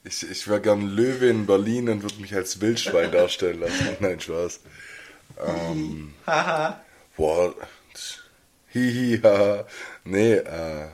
[0.04, 3.90] Ich, ich wäre gern Löwe in Berlin und würde mich als Wildschwein darstellen lassen.
[4.00, 4.62] Nein, Spaß.
[5.46, 6.82] Ähm, haha.
[7.16, 7.54] boah.
[8.70, 9.66] Hihi, haha.
[10.04, 10.88] Nee, äh,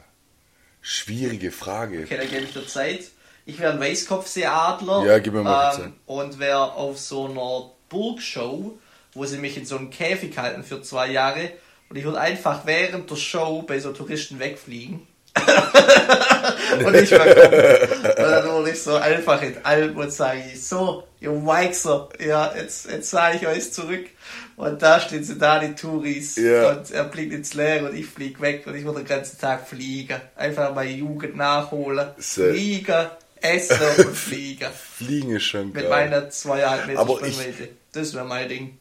[0.82, 2.04] schwierige Frage.
[2.04, 3.06] Okay, dann gebe ich dir Zeit.
[3.46, 5.06] Ich wäre ein Weißkopfseeadler.
[5.06, 5.92] Ja, gib mir mal ähm, Zeit.
[6.08, 8.78] Und wäre auf so einer Burgshow,
[9.14, 11.52] wo sie mich in so einem Käfig halten für zwei Jahre
[11.94, 15.06] und ich würde einfach während der Show bei so Touristen wegfliegen.
[16.84, 21.04] und ich war Und dann würde ich so einfach in Alpen und sage ich, so,
[21.20, 24.08] ihr Weixer, ja, jetzt, jetzt sage ich euch zurück.
[24.56, 26.36] Und da stehen sie da, die Touris.
[26.38, 26.72] Ja.
[26.72, 29.68] Und er fliegt ins Leere und ich fliege weg und ich würde den ganzen Tag
[29.68, 30.20] fliegen.
[30.36, 32.08] Einfach meine Jugend nachholen.
[32.18, 32.42] So.
[32.42, 33.06] Fliegen,
[33.40, 34.70] essen und fliegen.
[34.98, 35.84] Fliegen ist schon geil.
[35.84, 37.70] Mit meiner zweieinhalb Meter Sprungweite.
[37.92, 38.80] Das wäre mein Ding.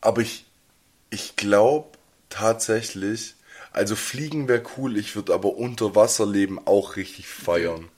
[0.00, 0.46] Aber ich,
[1.10, 1.90] ich glaube,
[2.34, 3.34] tatsächlich,
[3.72, 7.88] also fliegen wäre cool, ich würde aber unter Wasser leben auch richtig feiern.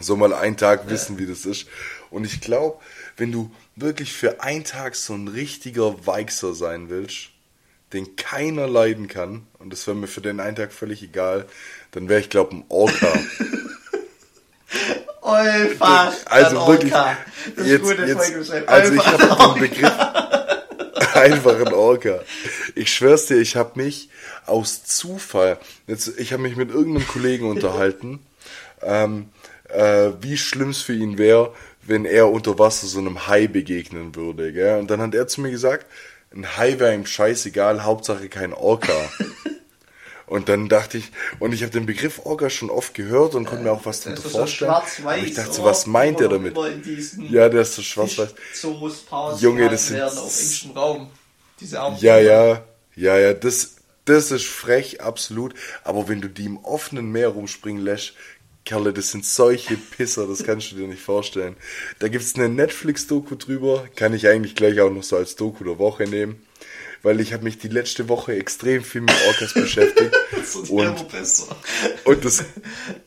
[0.00, 1.66] so mal einen Tag wissen, wie das ist.
[2.10, 2.78] Und ich glaube,
[3.16, 7.30] wenn du wirklich für einen Tag so ein richtiger Weichser sein willst,
[7.92, 11.46] den keiner leiden kann, und das wäre mir für den einen Tag völlig egal,
[11.92, 13.12] dann wäre ich, glaube ein Orca.
[15.22, 17.16] Olfa, also wirklich, Das
[17.56, 19.92] ist jetzt, gute jetzt, also ich habe den Begriff
[21.18, 22.20] einfach ein Orca.
[22.74, 24.08] Ich schwör's dir, ich habe mich
[24.46, 28.20] aus Zufall, jetzt, ich habe mich mit irgendeinem Kollegen unterhalten,
[28.82, 29.28] ähm,
[29.68, 34.14] äh, wie schlimm es für ihn wäre, wenn er unter Wasser so einem Hai begegnen
[34.14, 34.52] würde.
[34.52, 34.78] Gell?
[34.78, 35.86] Und dann hat er zu mir gesagt,
[36.34, 39.10] ein Hai wäre ihm scheißegal, Hauptsache kein Orca.
[40.28, 43.64] Und dann dachte ich, und ich habe den Begriff Orca schon oft gehört und konnte
[43.64, 44.70] mir auch was Das darunter so vorstellen.
[44.70, 45.04] schwarz-weiß.
[45.18, 46.54] Aber ich dachte so, was meint er damit?
[47.30, 48.34] Ja, der ist so schwarz-weiß.
[49.40, 51.10] Junge, das sind- auf engstem Raum.
[51.60, 51.96] Diese Arme.
[52.00, 52.62] Ja, ja,
[52.94, 55.54] ja, ja, das, das ist frech, absolut.
[55.82, 58.12] Aber wenn du die im offenen Meer rumspringen lässt,
[58.64, 61.56] Kerle, das sind solche Pisser, das kannst du dir nicht vorstellen.
[62.00, 65.78] Da gibt's eine Netflix-Doku drüber, kann ich eigentlich gleich auch noch so als Doku der
[65.78, 66.42] Woche nehmen.
[67.02, 70.14] Weil ich habe mich die letzte Woche extrem viel mit Orcas beschäftigt.
[70.30, 71.04] Das ist und
[72.04, 72.44] und das,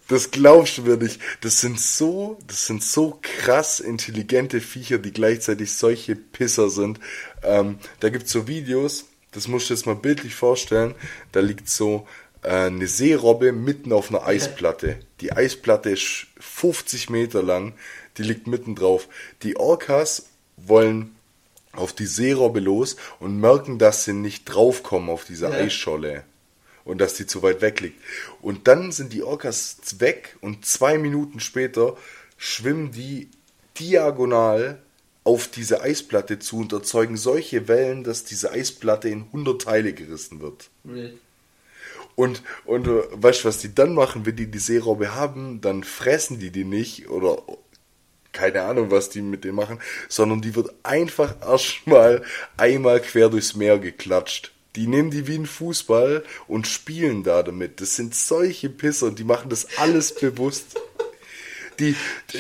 [0.07, 1.19] das glaubst du mir nicht.
[1.41, 6.99] Das sind so, das sind so krass intelligente Viecher, die gleichzeitig solche Pisser sind.
[7.41, 10.93] Ähm, da gibt's so Videos, das musst du jetzt mal bildlich vorstellen.
[11.31, 12.07] Da liegt so
[12.43, 14.99] äh, eine Seerobbe mitten auf einer Eisplatte.
[15.21, 17.73] Die Eisplatte ist 50 Meter lang,
[18.17, 19.07] die liegt mitten drauf.
[19.43, 20.27] Die Orcas
[20.57, 21.15] wollen
[21.73, 25.51] auf die Seerobbe los und merken, dass sie nicht draufkommen auf diese Ja.
[25.51, 26.23] Eisscholle
[26.83, 28.01] und dass die zu weit weg liegt.
[28.41, 31.95] Und dann sind die Orcas weg und zwei Minuten später
[32.37, 33.29] schwimmen die
[33.79, 34.81] diagonal
[35.23, 40.41] auf diese Eisplatte zu und erzeugen solche Wellen, dass diese Eisplatte in 100 Teile gerissen
[40.41, 40.69] wird.
[40.83, 41.19] Wild.
[42.15, 45.83] Und, und äh, weißt du, was die dann machen, wenn die die Seerobbe haben, dann
[45.83, 47.41] fressen die die nicht oder
[48.31, 52.23] keine Ahnung, was die mit denen machen, sondern die wird einfach erstmal
[52.57, 54.51] einmal quer durchs Meer geklatscht.
[54.75, 57.81] Die nehmen die wie ein Fußball und spielen da damit.
[57.81, 60.77] Das sind solche Pisser und die machen das alles bewusst.
[61.79, 61.95] Die,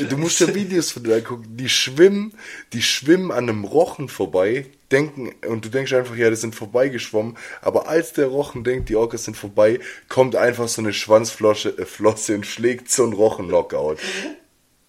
[0.07, 2.33] du musst dir Videos von denen angucken, die schwimmen,
[2.73, 7.37] die schwimmen an einem Rochen vorbei, denken, und du denkst einfach, ja, die sind vorbeigeschwommen,
[7.61, 9.79] aber als der Rochen denkt, die Orcas sind vorbei,
[10.09, 13.97] kommt einfach so eine Schwanzflosse äh, Flosse und schlägt so einen Rochen-Knockout.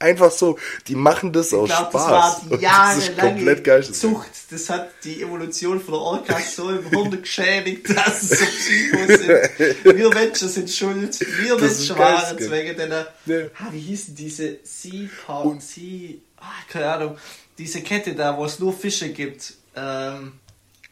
[0.02, 2.10] Einfach so, die machen das aus Ich glaube, das Spaß.
[2.12, 3.84] war das komplett jahrelange geil.
[3.84, 4.28] Zucht.
[4.50, 9.20] Das hat die Evolution von der Orcas so im Hirn geschädigt, dass es so Psychos
[9.20, 9.84] sind.
[9.96, 11.20] Wir Menschen sind schuld.
[11.40, 13.36] Wir Das Menschen waren das es wegen deiner, Ja.
[13.58, 15.08] ah, wie hießen diese Sea
[15.60, 17.16] Sea, ah, keine Ahnung,
[17.56, 19.54] diese Kette da, wo es nur Fische gibt.
[19.76, 20.32] Ähm,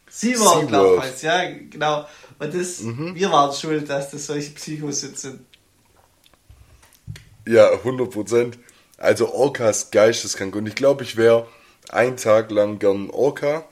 [0.09, 2.05] SeaWorld, glaube ich, ja, genau.
[2.39, 3.13] Und das, Mhm.
[3.15, 5.39] wir waren schuld, dass das solche Psychos sind.
[7.47, 8.57] Ja, 100 Prozent.
[9.01, 10.55] Also Orcas geisteskrank.
[10.55, 11.47] Und ich glaube, ich wäre
[11.89, 13.65] einen Tag lang gern Orca,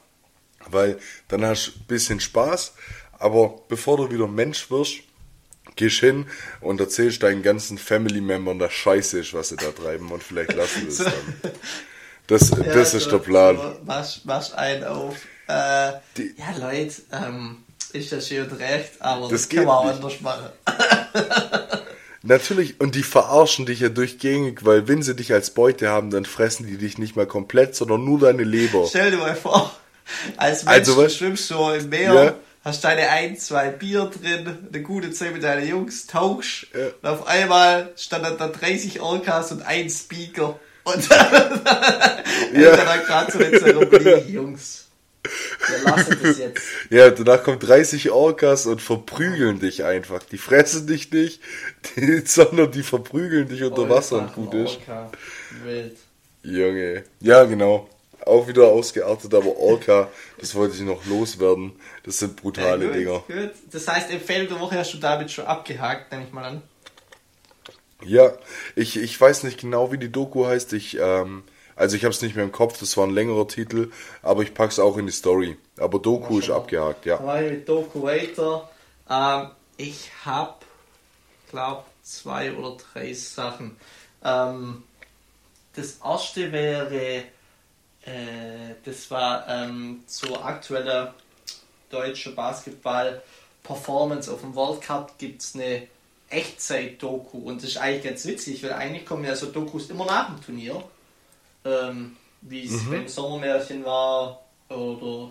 [0.69, 2.73] weil dann hast du ein bisschen Spaß.
[3.19, 4.95] Aber bevor du wieder Mensch wirst,
[5.75, 6.25] gehst hin
[6.61, 10.11] und erzählst deinen ganzen Family-Membern, dass scheiße ist, was sie da treiben.
[10.11, 11.03] Und vielleicht lassen wir es So.
[11.03, 11.13] dann.
[12.27, 13.57] Das, das ist der Plan.
[13.57, 15.15] So, machst, machst einen auf.
[15.47, 17.57] Äh, Die- ja, Leute, ähm,
[17.93, 19.95] ist das schön und recht, aber Das das, kann man auch nicht.
[19.95, 20.49] anders machen.
[22.21, 26.25] Natürlich, und die verarschen dich ja durchgängig, weil wenn sie dich als Beute haben, dann
[26.25, 28.85] fressen die dich nicht mal komplett, sondern nur deine Leber.
[28.89, 29.73] Stell dir mal vor,
[30.37, 32.33] als Mensch Also, was- schwimmst du im Meer, Ja.
[32.65, 36.87] hast deine ein, zwei Bier drin, eine gute Zeit mit deinen Jungs, tauschst Ja.
[37.01, 40.59] und auf einmal standen da 30 Orcas und ein Speaker.
[40.83, 41.61] Und dann,
[42.53, 42.75] Ja.
[42.75, 44.88] dann gerade so eine Zeremonie, Jungs.
[45.23, 46.61] Wir lassen das jetzt.
[46.89, 50.23] Ja, danach kommen 30 Orcas und verprügeln dich einfach.
[50.23, 51.41] Die fressen dich nicht,
[51.95, 54.79] die, sondern die verprügeln dich unter Wasser und gut ist.
[54.79, 55.11] Orca.
[55.63, 55.97] Wild.
[56.43, 57.03] Junge.
[57.19, 57.89] Ja, genau.
[58.25, 60.09] Auch wieder ausgeartet, aber Orca,
[60.39, 61.73] das wollte ich noch loswerden.
[62.03, 63.23] Das sind brutale Ja, gut, Dinger.
[63.27, 63.51] gut.
[63.71, 66.61] Das heißt, Empfehlung der Woche hast du damit schon abgehakt, nehme ich mal an.
[68.05, 68.31] Ja,
[68.75, 70.71] ich, ich weiß nicht genau, wie die Doku heißt.
[70.73, 71.43] Ich, ähm,
[71.79, 73.89] also ich habe es nicht mehr im Kopf, das war ein längerer Titel,
[74.21, 75.57] aber ich pack's auch in die Story.
[75.77, 77.15] Aber Doku ist abgehakt, ja.
[77.39, 78.69] Ich mit Doku weiter.
[79.09, 80.55] Ähm, ich habe,
[81.49, 83.77] glaube zwei oder drei Sachen.
[84.25, 84.83] Ähm,
[85.73, 87.23] das erste wäre,
[88.01, 91.07] äh, das war ähm, zur aktuellen
[91.89, 95.87] deutschen Basketball-Performance auf dem World Cup gibt es eine
[96.29, 100.27] Echtzeit-Doku und das ist eigentlich ganz witzig, weil eigentlich kommen ja so Dokus immer nach
[100.27, 100.83] dem Turnier,
[101.69, 105.29] ähm, wie es beim Sommermärchen war oder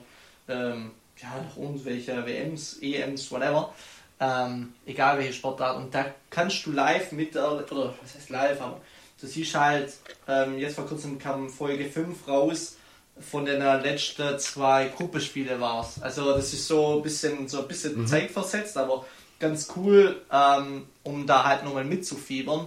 [0.49, 3.73] ähm, ja, noch irgendwelche WMs, EMs, whatever.
[4.21, 5.77] Ähm, egal welche Sportart.
[5.77, 8.81] Und da kannst du live mit der, oder was heißt live, aber
[9.21, 9.93] du siehst halt,
[10.27, 12.77] ähm, jetzt vor kurzem kam Folge 5 raus,
[13.21, 16.01] von den letzten zwei Gruppenspiele war es.
[16.03, 18.07] Also das ist so ein bisschen, so ein bisschen mhm.
[18.07, 19.05] zeitversetzt, aber
[19.39, 22.67] ganz cool, ähm, um da halt nochmal mitzufiebern.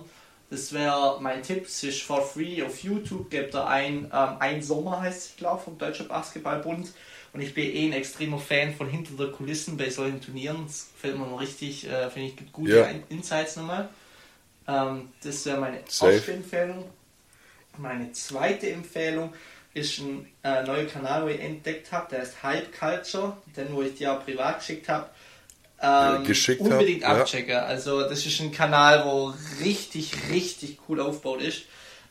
[0.52, 4.62] Das wäre mein Tipp, es ist for free auf YouTube, gibt da ein, ähm, ein
[4.62, 6.92] Sommer heißt es, glaube vom Deutschen Basketballbund.
[7.32, 10.66] Und ich bin eh ein extremer Fan von hinter der Kulissen bei solchen Turnieren.
[10.68, 12.90] Das gefällt mir noch richtig, äh, finde ich, gibt gute ja.
[13.08, 13.88] Insights nochmal.
[14.68, 16.12] Ähm, das wäre meine Safe.
[16.12, 16.84] erste Empfehlung.
[17.78, 19.34] Meine zweite Empfehlung
[19.74, 23.84] ist ein äh, neuer Kanal, wo ich entdeckt habe, der ist Hype Culture, den wo
[23.84, 25.10] ich dir auch privat geschickt habe.
[25.82, 27.52] Ähm, geschickt unbedingt hab, abchecken.
[27.52, 27.64] Ja.
[27.64, 31.64] Also das ist ein Kanal, wo richtig, richtig cool aufgebaut ist.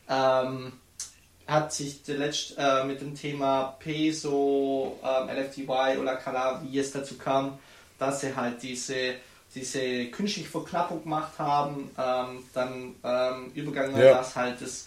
[0.08, 0.72] Ähm,
[1.46, 7.16] hat sich letzt, äh, mit dem Thema Peso, ähm, LFTY oder Kala, wie es dazu
[7.16, 7.58] kam,
[7.98, 9.14] dass sie halt diese,
[9.54, 14.14] diese künstliche Verknappung gemacht haben, ähm, dann ähm, übergegangen, ja.
[14.14, 14.86] dass halt das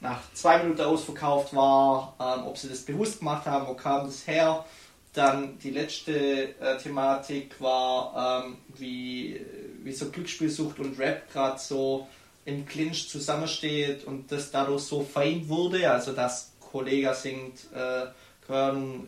[0.00, 4.26] nach zwei Minuten ausverkauft war, ähm, ob sie das bewusst gemacht haben, wo kam das
[4.26, 4.64] her.
[5.12, 9.40] Dann die letzte äh, Thematik war, ähm, wie,
[9.82, 12.08] wie so Glücksspielsucht und Rap gerade so
[12.44, 18.06] im Clinch zusammensteht und das dadurch so fein wurde, also dass Kollege singt, äh,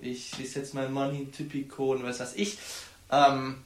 [0.00, 2.56] ich, ich setze mein Money Typico und was weiß ich.
[3.10, 3.56] Ähm,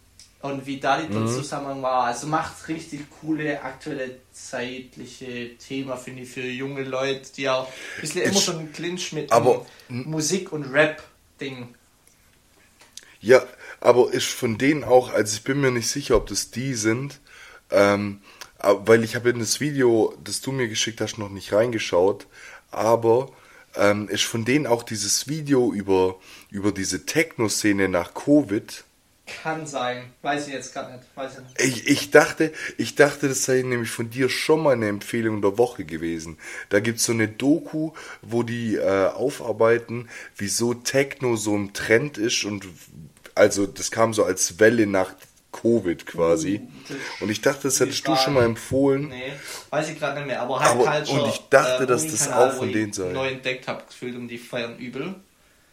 [0.41, 1.27] und wie da die mhm.
[1.27, 2.05] Zusammenhang war.
[2.05, 8.01] Also macht richtig coole aktuelle zeitliche Thema, finde ich, für junge Leute, die auch ein
[8.01, 11.75] bisschen immer so einen Clinch mit aber, Musik und Rap-Ding.
[13.21, 13.43] Ja,
[13.81, 17.21] aber ist von denen auch, also ich bin mir nicht sicher, ob das die sind,
[17.71, 18.21] ähm,
[18.61, 22.27] weil ich habe in das Video, das du mir geschickt hast, noch nicht reingeschaut,
[22.71, 23.31] aber
[23.77, 26.17] ähm, ist von denen auch dieses Video über,
[26.51, 28.85] über diese Techno-Szene nach Covid,
[29.29, 30.05] kann sein.
[30.23, 31.05] Weiß ich jetzt gar nicht.
[31.15, 31.79] Weiß ich, nicht.
[31.79, 35.59] Ich, ich, dachte, ich dachte, das sei nämlich von dir schon mal eine Empfehlung der
[35.59, 36.39] Woche gewesen.
[36.69, 42.19] Da gibt es so eine Doku, wo die äh, aufarbeiten, wieso Techno so ein Trend
[42.19, 42.67] ist und
[43.35, 45.15] also das kam so als Welle nach
[45.53, 46.61] Covid quasi.
[46.61, 49.09] Uh, und ich dachte, das hättest du schon mal empfohlen.
[49.09, 49.33] Nee,
[49.71, 50.43] weiß ich gerade nicht mehr.
[50.43, 53.13] Aber, halt aber Und ich dachte, äh, dass das auch von denen sei.
[53.13, 55.15] neu entdeckt habe, gefühlt um die feiern übel.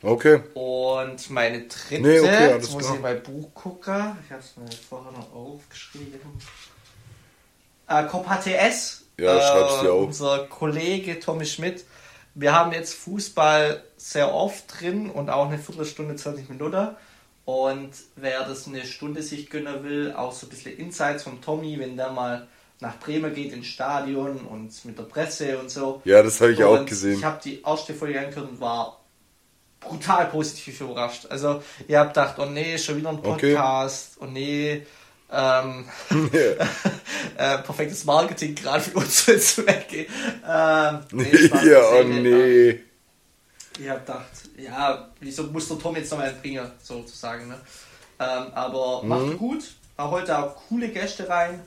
[0.01, 0.41] Okay.
[0.53, 2.95] Und meine dritte, nee, okay, jetzt muss klar.
[2.95, 4.17] ich mein Buch gucken.
[4.25, 6.19] Ich habe es mir vorher noch aufgeschrieben.
[7.87, 9.05] Äh, Cop HTS.
[9.17, 10.07] Ja, schreib's dir äh, auf.
[10.07, 11.85] Unser Kollege Tommy Schmidt.
[12.33, 16.89] Wir haben jetzt Fußball sehr oft drin und auch eine Viertelstunde, 20 Minuten.
[17.45, 21.79] Und wer das eine Stunde sich gönnen will, auch so ein bisschen Insights von Tommy,
[21.79, 22.47] wenn der mal
[22.79, 26.01] nach Bremen geht ins Stadion und mit der Presse und so.
[26.03, 27.19] Ja, das habe ich und auch gesehen.
[27.19, 28.99] Ich habe die erste Folge angehört und war
[29.87, 31.27] brutal positiv überrascht.
[31.29, 34.25] Also, ihr habt gedacht, oh nee, schon wieder ein Podcast, okay.
[34.25, 34.85] oh nee,
[35.31, 35.85] ähm,
[37.37, 40.07] äh, perfektes Marketing gerade für uns Zwecke.
[40.47, 41.31] Ähm, nee,
[41.63, 42.79] ja, oh nee.
[43.77, 44.25] Ich hab gedacht,
[44.57, 47.49] ja, wieso muss der Tom jetzt nochmal bringen, sozusagen.
[47.49, 47.59] Ne?
[48.19, 49.09] Ähm, aber mhm.
[49.09, 51.61] macht gut, holt da auch coole Gäste rein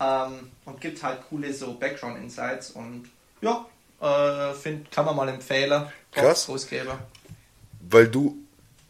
[0.00, 3.10] ähm, und gibt halt coole so Background-Insights und
[3.40, 3.66] ja,
[4.00, 5.86] äh, find, kann man mal empfehlen.
[6.12, 6.46] Krass.
[6.46, 6.98] Großgeber
[7.80, 8.36] weil du,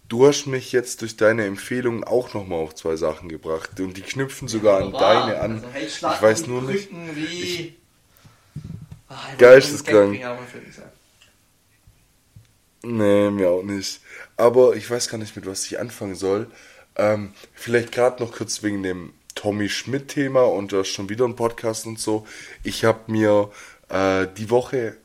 [0.08, 4.02] du hast mich jetzt durch deine Empfehlung auch nochmal auf zwei Sachen gebracht und die
[4.02, 5.54] knüpfen sogar an deine an.
[5.56, 6.88] Also, hey, ich weiß nur nicht.
[7.14, 7.24] Wie...
[7.24, 7.74] Ich,
[9.08, 10.20] Ach, Geisteskrank.
[12.82, 14.00] Nee, mir auch nicht.
[14.36, 16.50] Aber ich weiß gar nicht, mit was ich anfangen soll.
[16.96, 21.86] Ähm, vielleicht gerade noch kurz wegen dem Tommy Schmidt-Thema und das schon wieder ein Podcast
[21.86, 22.26] und so.
[22.62, 23.50] Ich habe mir
[23.88, 24.96] äh, die Woche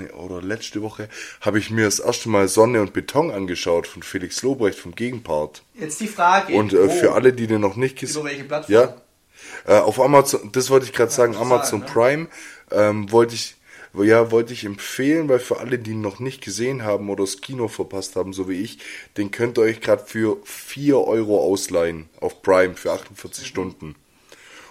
[0.00, 1.08] oder letzte Woche
[1.40, 5.62] habe ich mir das erste Mal Sonne und Beton angeschaut von Felix Lobrecht vom Gegenpart.
[5.74, 6.54] Jetzt die Frage.
[6.54, 8.30] Und äh, für alle, die den noch nicht gesehen haben.
[8.30, 8.74] welche Plattform?
[8.74, 8.96] Ja.
[9.66, 11.92] Äh, auf Amazon, das wollte ich gerade ja, sagen, Amazon sagen, ne?
[11.92, 12.28] Prime
[12.70, 13.56] ähm, wollte ich
[13.94, 17.42] ja, wollte ich empfehlen, weil für alle, die ihn noch nicht gesehen haben oder das
[17.42, 18.78] Kino verpasst haben, so wie ich,
[19.18, 23.46] den könnt ihr euch gerade für 4 Euro ausleihen auf Prime für 48 mhm.
[23.46, 23.94] Stunden.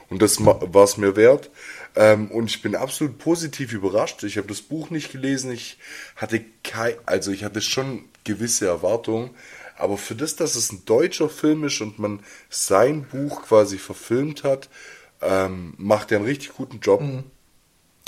[0.09, 1.51] Und das war es mir wert.
[1.95, 4.23] Ähm, und ich bin absolut positiv überrascht.
[4.23, 5.51] Ich habe das Buch nicht gelesen.
[5.51, 5.77] Ich
[6.15, 9.31] hatte kein, also ich hatte schon gewisse Erwartungen.
[9.77, 12.19] Aber für das, dass es ein deutscher Film ist und man
[12.49, 14.69] sein Buch quasi verfilmt hat,
[15.21, 17.01] ähm, macht er einen richtig guten Job.
[17.01, 17.23] Mhm.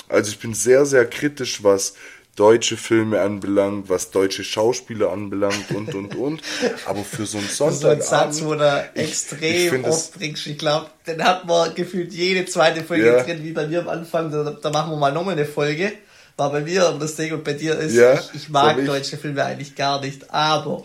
[0.08, 1.94] Also ich bin sehr, sehr kritisch, was
[2.34, 6.42] deutsche Filme anbelangt, was deutsche Schauspieler anbelangt und und und.
[6.86, 7.74] Aber für so einen Sonntag.
[7.80, 10.46] So ein Satz, wo er extrem oft bringst.
[10.46, 13.22] Ich glaube, den hat man gefühlt jede zweite Folge ja.
[13.22, 14.30] drin, wie bei mir am Anfang.
[14.30, 15.92] Da, da machen wir mal nochmal eine Folge.
[16.36, 18.86] War bei mir aber das Ding und bei dir ist, ja, ich, ich mag ich.
[18.86, 20.84] deutsche Filme eigentlich gar nicht, aber.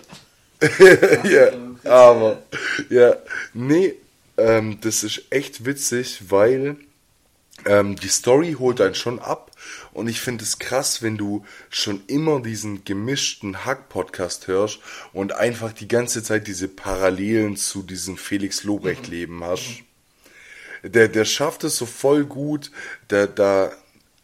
[1.23, 1.47] ja,
[1.83, 2.43] aber.
[2.89, 3.15] Ja,
[3.53, 3.95] nee,
[4.37, 6.77] ähm, das ist echt witzig, weil
[7.65, 9.48] ähm, die Story holt einen schon ab
[9.93, 14.79] und ich finde es krass, wenn du schon immer diesen gemischten Hack-Podcast hörst
[15.13, 19.83] und einfach die ganze Zeit diese Parallelen zu diesem Felix Lobrecht-Leben hast.
[20.83, 22.71] Der, der schafft es so voll gut,
[23.09, 23.71] der, da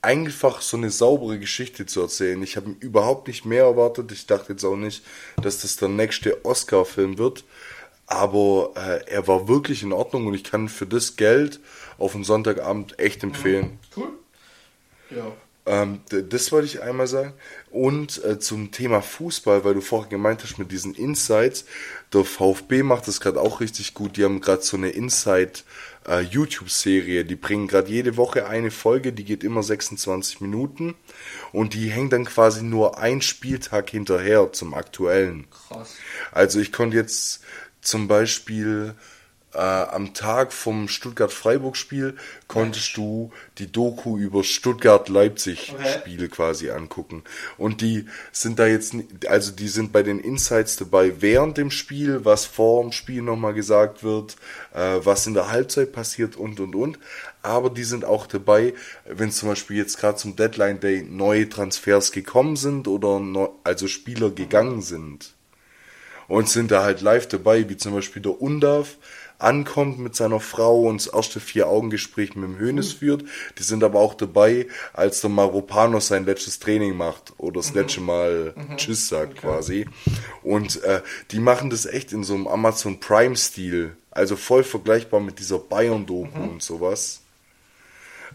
[0.02, 2.42] einfach so eine saubere Geschichte zu erzählen.
[2.44, 4.12] Ich habe überhaupt nicht mehr erwartet.
[4.12, 5.04] Ich dachte jetzt auch nicht,
[5.42, 7.44] dass das der nächste Oscar-Film wird.
[8.08, 11.60] Aber äh, er war wirklich in Ordnung und ich kann für das Geld
[11.98, 13.80] auf einen Sonntagabend echt empfehlen.
[13.98, 14.10] Cool.
[15.10, 15.32] Ja.
[15.66, 17.34] Ähm, das wollte ich einmal sagen.
[17.72, 21.66] Und äh, zum Thema Fußball, weil du vorher gemeint hast mit diesen Insights.
[22.14, 24.18] Der VfB macht das gerade auch richtig gut.
[24.18, 25.54] Die haben gerade so eine Inside
[26.08, 27.26] äh, YouTube-Serie.
[27.26, 30.96] Die bringen gerade jede Woche eine Folge, die geht immer 26 Minuten.
[31.52, 35.48] Und die hängt dann quasi nur ein Spieltag hinterher zum aktuellen.
[35.50, 35.96] Krass.
[36.32, 37.42] Also ich konnte jetzt
[37.82, 38.96] zum Beispiel
[39.56, 42.16] äh, am Tag vom Stuttgart-Freiburg-Spiel
[42.48, 47.24] konntest du die Doku über Stuttgart-Leipzig-Spiele quasi angucken.
[47.58, 48.96] Und die sind da jetzt,
[49.28, 53.54] also die sind bei den Insights dabei während dem Spiel, was vor dem Spiel nochmal
[53.54, 54.36] gesagt wird,
[54.74, 57.00] äh, was in der Halbzeit passiert und und und.
[57.42, 58.74] Aber die sind auch dabei,
[59.06, 63.88] wenn zum Beispiel jetzt gerade zum Deadline Day neue Transfers gekommen sind oder neu, also
[63.88, 65.36] Spieler gegangen sind
[66.28, 68.98] und sind da halt live dabei, wie zum Beispiel der Undav
[69.40, 73.24] ankommt mit seiner Frau und das erste Vier-Augen-Gespräch mit dem Hönes führt.
[73.58, 78.02] Die sind aber auch dabei, als der Maropanos sein letztes Training macht oder das letzte
[78.02, 79.88] Mal Tschüss sagt quasi.
[80.44, 83.96] Und äh, die machen das echt in so einem Amazon Prime-Stil.
[84.12, 87.25] Also voll vergleichbar mit dieser Bayern-Doku und sowas.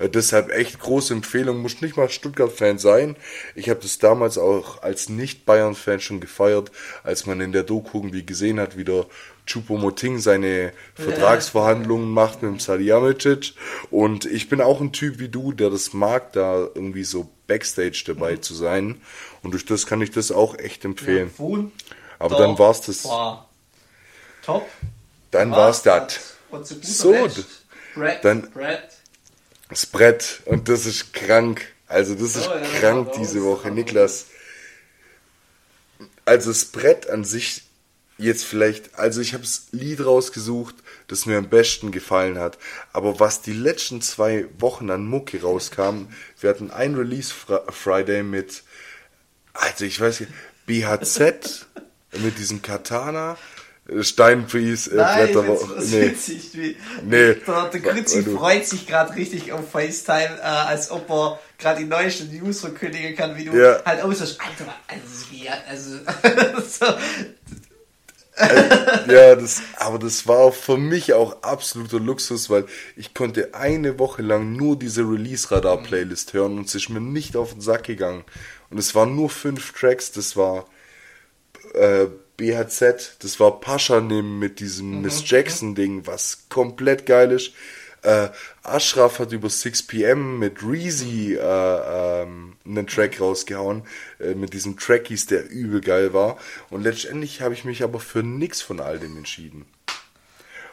[0.00, 3.16] Äh, Deshalb echt große Empfehlung, muss nicht mal Stuttgart-Fan sein.
[3.54, 6.72] Ich habe das damals auch als Nicht-Bayern-Fan schon gefeiert,
[7.04, 9.06] als man in der Doku irgendwie gesehen hat, wie der
[9.46, 13.54] Choupo-Moting seine Vertragsverhandlungen macht mit dem Salihamidzic.
[13.90, 18.02] Und ich bin auch ein Typ wie du, der das mag, da irgendwie so Backstage
[18.06, 19.00] dabei zu sein.
[19.42, 21.30] Und durch das kann ich das auch echt empfehlen.
[21.38, 21.72] Wun-
[22.18, 23.04] Aber dann war's das.
[23.06, 23.48] War
[24.44, 24.68] top.
[25.30, 26.36] Dann war's das.
[26.82, 27.12] So,
[28.22, 28.88] dann- Brad.
[29.70, 30.42] Das Brett.
[30.46, 31.62] Und das ist krank.
[31.86, 33.70] Also das ist Oh, ja, krank raus, diese Woche.
[33.70, 34.26] Niklas.
[36.24, 37.62] Also das Brett an sich
[38.18, 40.74] jetzt vielleicht, also ich habe das Lied rausgesucht,
[41.08, 42.58] das mir am besten gefallen hat.
[42.92, 46.08] Aber was die letzten zwei Wochen an Mucke rauskam,
[46.38, 48.62] wir hatten ein Release Fri- Friday mit,
[49.54, 50.32] also ich weiß nicht,
[50.66, 51.66] BHZ
[52.18, 53.38] mit diesem Katana,
[53.90, 56.02] äh, Steinpries, äh, Nein, ich Blätter, find's was nee.
[56.02, 56.50] witzig.
[56.54, 57.34] Wie, Nee.
[57.34, 57.34] Der,
[57.70, 62.34] der du- freut sich gerade richtig auf FaceTime, äh, als ob er gerade die neuesten
[62.36, 63.82] News verkündigen kann, wie du Ja.
[63.84, 64.38] halt aussiehst.
[64.40, 65.96] Alter, also, ja, also,
[66.68, 66.86] so,
[69.12, 72.64] Ja, das, aber das war für mich auch absoluter Luxus, weil
[72.96, 77.52] ich konnte eine Woche lang nur diese Release-Radar-Playlist hören und es ist mir nicht auf
[77.52, 78.24] den Sack gegangen.
[78.70, 80.64] Und es waren nur fünf Tracks, das war
[81.74, 82.06] äh,
[82.40, 87.52] BHZ, das war Paschanim mit diesem Miss Jackson-Ding, was komplett geil ist.
[88.00, 88.28] Äh,
[88.62, 93.82] Ashraf hat über 6pm mit Reezy äh, ähm, einen Track rausgehauen,
[94.18, 96.38] äh, mit diesem Trackies, der übel geil war.
[96.70, 99.66] Und letztendlich habe ich mich aber für nix von all dem entschieden.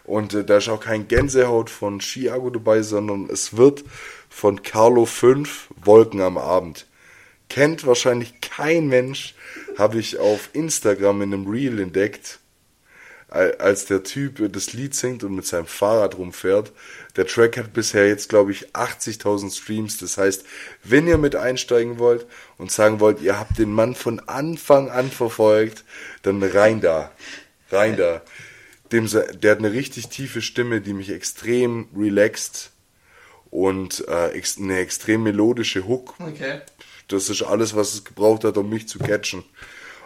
[0.06, 3.84] Und äh, da ist auch kein Gänsehaut von Chiago dabei, sondern es wird
[4.30, 6.86] von Carlo 5 Wolken am Abend.
[7.50, 9.36] Kennt wahrscheinlich kein Mensch,
[9.78, 12.40] habe ich auf Instagram in einem Reel entdeckt,
[13.30, 16.72] al- als der Typ das Lied singt und mit seinem Fahrrad rumfährt.
[17.16, 19.98] Der Track hat bisher jetzt, glaube ich, 80.000 Streams.
[19.98, 20.46] Das heißt,
[20.84, 22.26] wenn ihr mit einsteigen wollt
[22.58, 25.84] und sagen wollt, ihr habt den Mann von Anfang an verfolgt,
[26.24, 27.12] dann rein da.
[27.72, 28.22] Rein da.
[28.92, 32.72] Dem, der hat eine richtig tiefe Stimme, die mich extrem relaxt
[33.50, 36.16] und äh, eine extrem melodische Hook.
[36.20, 36.62] okay.
[37.08, 39.44] Das ist alles, was es gebraucht hat, um mich zu catchen.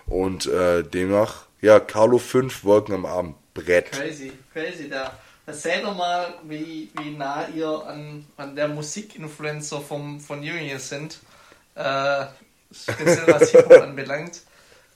[0.08, 3.36] Und äh, demnach, ja, Carlo 5 Wolken am Abend.
[3.54, 3.92] Brett.
[3.92, 4.90] Crazy, crazy.
[4.90, 5.14] Da,
[5.48, 11.20] seht ihr mal, wie, wie nah ihr an, an der Musikinfluencer vom, von Jürgen sind.
[11.76, 12.26] Äh,
[12.74, 14.42] speziell was Hip-Hop anbelangt.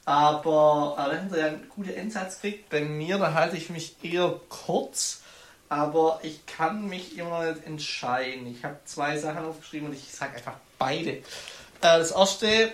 [0.06, 0.96] Aber
[1.32, 2.70] ihr ja einen guten Einsatz gekriegt.
[2.70, 5.22] Bei mir, da halte ich mich eher kurz.
[5.68, 8.46] Aber ich kann mich immer nicht entscheiden.
[8.48, 11.24] Ich habe zwei Sachen aufgeschrieben und ich sage einfach beide.
[11.82, 12.72] Äh, das erste äh,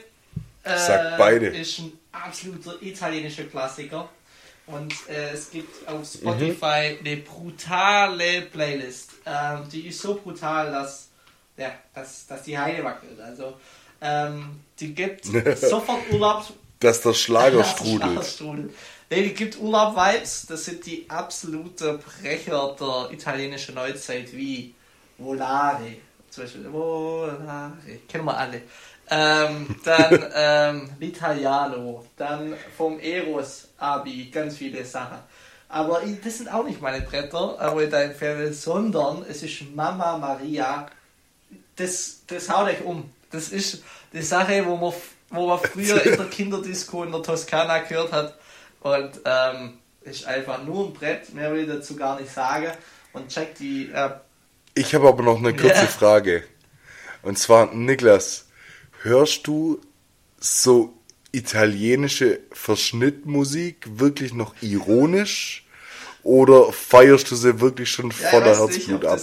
[0.78, 1.48] Sag beide.
[1.48, 4.10] ist ein absoluter italienischer Klassiker.
[4.68, 9.12] Und äh, es gibt auf Spotify eine brutale Playlist.
[9.26, 11.10] Ähm, die ist so brutal, dass,
[11.58, 13.20] ja, dass, dass die Heide wackelt.
[13.20, 13.58] Also,
[14.02, 15.26] ähm, die gibt
[15.58, 16.54] sofort Urlaubs...
[16.80, 18.02] Dass der Schlager Das strudelt.
[18.02, 18.70] Schlagerstrudel.
[19.10, 20.46] Nee, die gibt Urlaub-Vibes.
[20.48, 24.74] Das sind die absolute Brecher der italienischen Neuzeit wie
[25.18, 25.98] Volare
[26.32, 27.28] zum Beispiel, oh,
[28.08, 28.62] kennen wir alle.
[29.14, 35.18] Ähm, dann ähm, L'Italiano, dann vom Eros Abi, ganz viele Sachen.
[35.68, 40.88] Aber das sind auch nicht meine Bretter, aber dein Fairy, sondern es ist Mama Maria.
[41.76, 43.12] Das, das haut euch um.
[43.32, 43.84] Das ist
[44.14, 44.94] die Sache, wo man,
[45.30, 48.38] wo man früher in der Kinderdisco in der Toskana gehört hat.
[48.82, 52.72] Und ähm, ist einfach nur ein Brett, mehr will ich dazu gar nicht sagen.
[53.14, 53.92] Und check die.
[53.94, 54.12] Äh,
[54.74, 55.88] ich habe aber noch eine kurze yeah.
[55.88, 56.44] Frage.
[57.24, 58.48] Und zwar, Niklas,
[59.04, 59.80] hörst du
[60.40, 60.94] so
[61.32, 65.66] italienische Verschnittmusik wirklich noch ironisch?
[66.24, 69.20] Oder feierst du sie wirklich schon ja, voller Herzblut ab?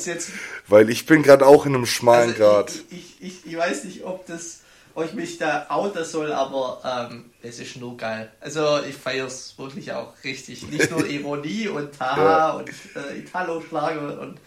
[0.66, 2.72] Weil ich bin gerade auch in einem schmalen also Grad.
[2.90, 4.60] Ich, ich, ich, ich, weiß nicht, ob das
[4.94, 8.32] ob ich mich da outen soll, aber ähm, es ist nur geil.
[8.40, 10.68] Also ich feiere es wirklich auch richtig.
[10.68, 12.50] Nicht nur Ironie und Haha ja.
[12.50, 14.40] und äh, Italo-Schlager und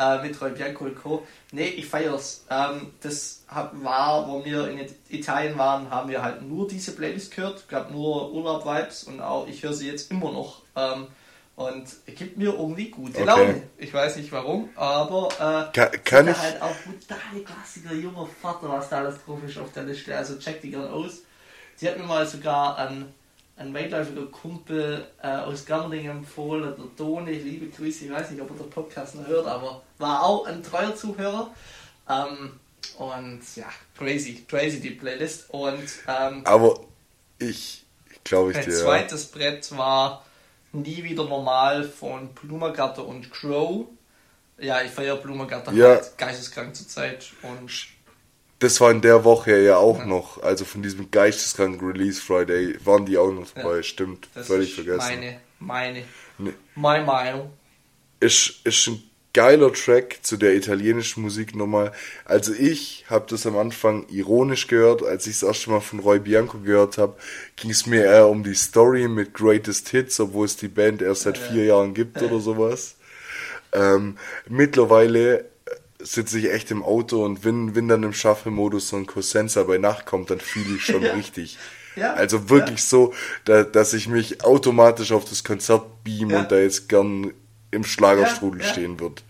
[0.00, 1.26] äh, mit Roy Bianco und Co.
[1.52, 2.46] Nee, ich feiere es.
[2.50, 7.68] Ähm, das war, wo wir in Italien waren, haben wir halt nur diese Playlist gehört.
[7.68, 10.62] gab nur Urlaub-Vibes und auch ich höre sie jetzt immer noch.
[10.74, 11.08] Ähm,
[11.56, 13.24] und gibt mir irgendwie gute okay.
[13.24, 13.62] Laune.
[13.76, 18.70] Ich weiß nicht warum, aber äh, kann, kann ich halt auch brutale Klassiker, junger Vater,
[18.70, 20.16] was da alles drauf ist auf der Liste.
[20.16, 21.18] Also check die gern aus.
[21.76, 23.12] Sie hat mir mal sogar an
[23.60, 28.50] ein weitläufiger Kumpel äh, aus Germering empfohlen, der Tone, liebe Grüße, ich weiß nicht, ob
[28.50, 31.50] er den Podcast noch hört, aber war auch ein treuer Zuhörer.
[32.08, 32.58] Ähm,
[32.96, 35.50] und ja, crazy, crazy die Playlist.
[35.50, 36.80] Und, ähm, aber
[37.38, 37.84] ich
[38.24, 38.72] glaube ich dir.
[38.72, 40.24] Mein zweites Brett war
[40.72, 43.86] Nie wieder normal von Blumengarten und Crow.
[44.58, 45.88] Ja, ich feiere Blumengarten ja.
[45.88, 47.70] halt geisteskrank zur Zeit und
[48.60, 50.06] das war in der Woche ja auch ja.
[50.06, 53.82] noch, also von diesem geisteskranken Release Friday waren die auch noch dabei, ja.
[53.82, 54.98] stimmt, das völlig vergessen.
[54.98, 56.02] Meine, meine,
[56.38, 56.52] nee.
[56.74, 57.50] meine Meinung.
[58.20, 59.02] Ist, ist ein
[59.32, 61.92] geiler Track zu der italienischen Musik nochmal.
[62.26, 66.18] Also ich habe das am Anfang ironisch gehört, als ich es erste Mal von Roy
[66.18, 67.16] Bianco gehört habe,
[67.56, 71.22] ging es mir eher um die Story mit Greatest Hits, obwohl es die Band erst
[71.22, 72.96] seit vier Jahren gibt oder sowas.
[73.72, 75.49] Ähm, mittlerweile
[76.02, 79.78] sitze ich echt im Auto und wenn, wenn dann im Shuffle-Modus so ein Cosenza bei
[79.78, 81.12] Nacht kommt, dann fühle ich schon ja.
[81.12, 81.58] richtig.
[81.96, 82.14] Ja.
[82.14, 82.86] Also wirklich ja.
[82.86, 87.32] so, da, dass ich mich automatisch auf das Konzert beam und da jetzt gern
[87.70, 89.24] im Schlagerstrudel stehen wird.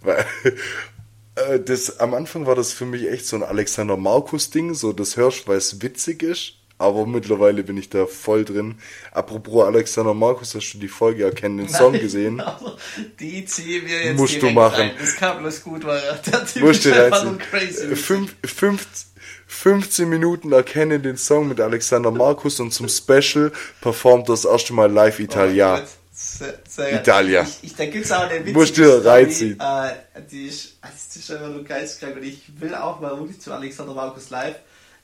[0.00, 0.24] Weil
[1.34, 5.16] äh, das, am Anfang war das für mich echt so ein Alexander Markus-Ding, so das
[5.16, 6.55] hörst, weil es witzig ist.
[6.78, 8.76] Aber mittlerweile bin ich da voll drin.
[9.12, 12.42] Apropos Alexander Markus, hast du die Folge erkennen, den Song gesehen?
[13.20, 14.80] die ziehen wir jetzt Musst du machen.
[14.80, 14.90] Rein.
[14.98, 17.96] Das kam bloß gut, weil der Typ Musst ist einfach nur crazy.
[17.96, 18.86] Fünf, fünf,
[19.46, 24.92] 15 Minuten erkennen den Song mit Alexander Markus und zum Special performt das erste Mal
[24.92, 25.82] live Italia.
[25.82, 27.42] Oh, sehr, Italia.
[27.42, 29.60] Ich, ich, da gibt es auch eine witzige Musst du reinziehen.
[29.60, 33.40] Äh, die ist, also das ist einfach nur geisteskrank und ich will auch mal wirklich
[33.40, 34.56] zu Alexander Markus live,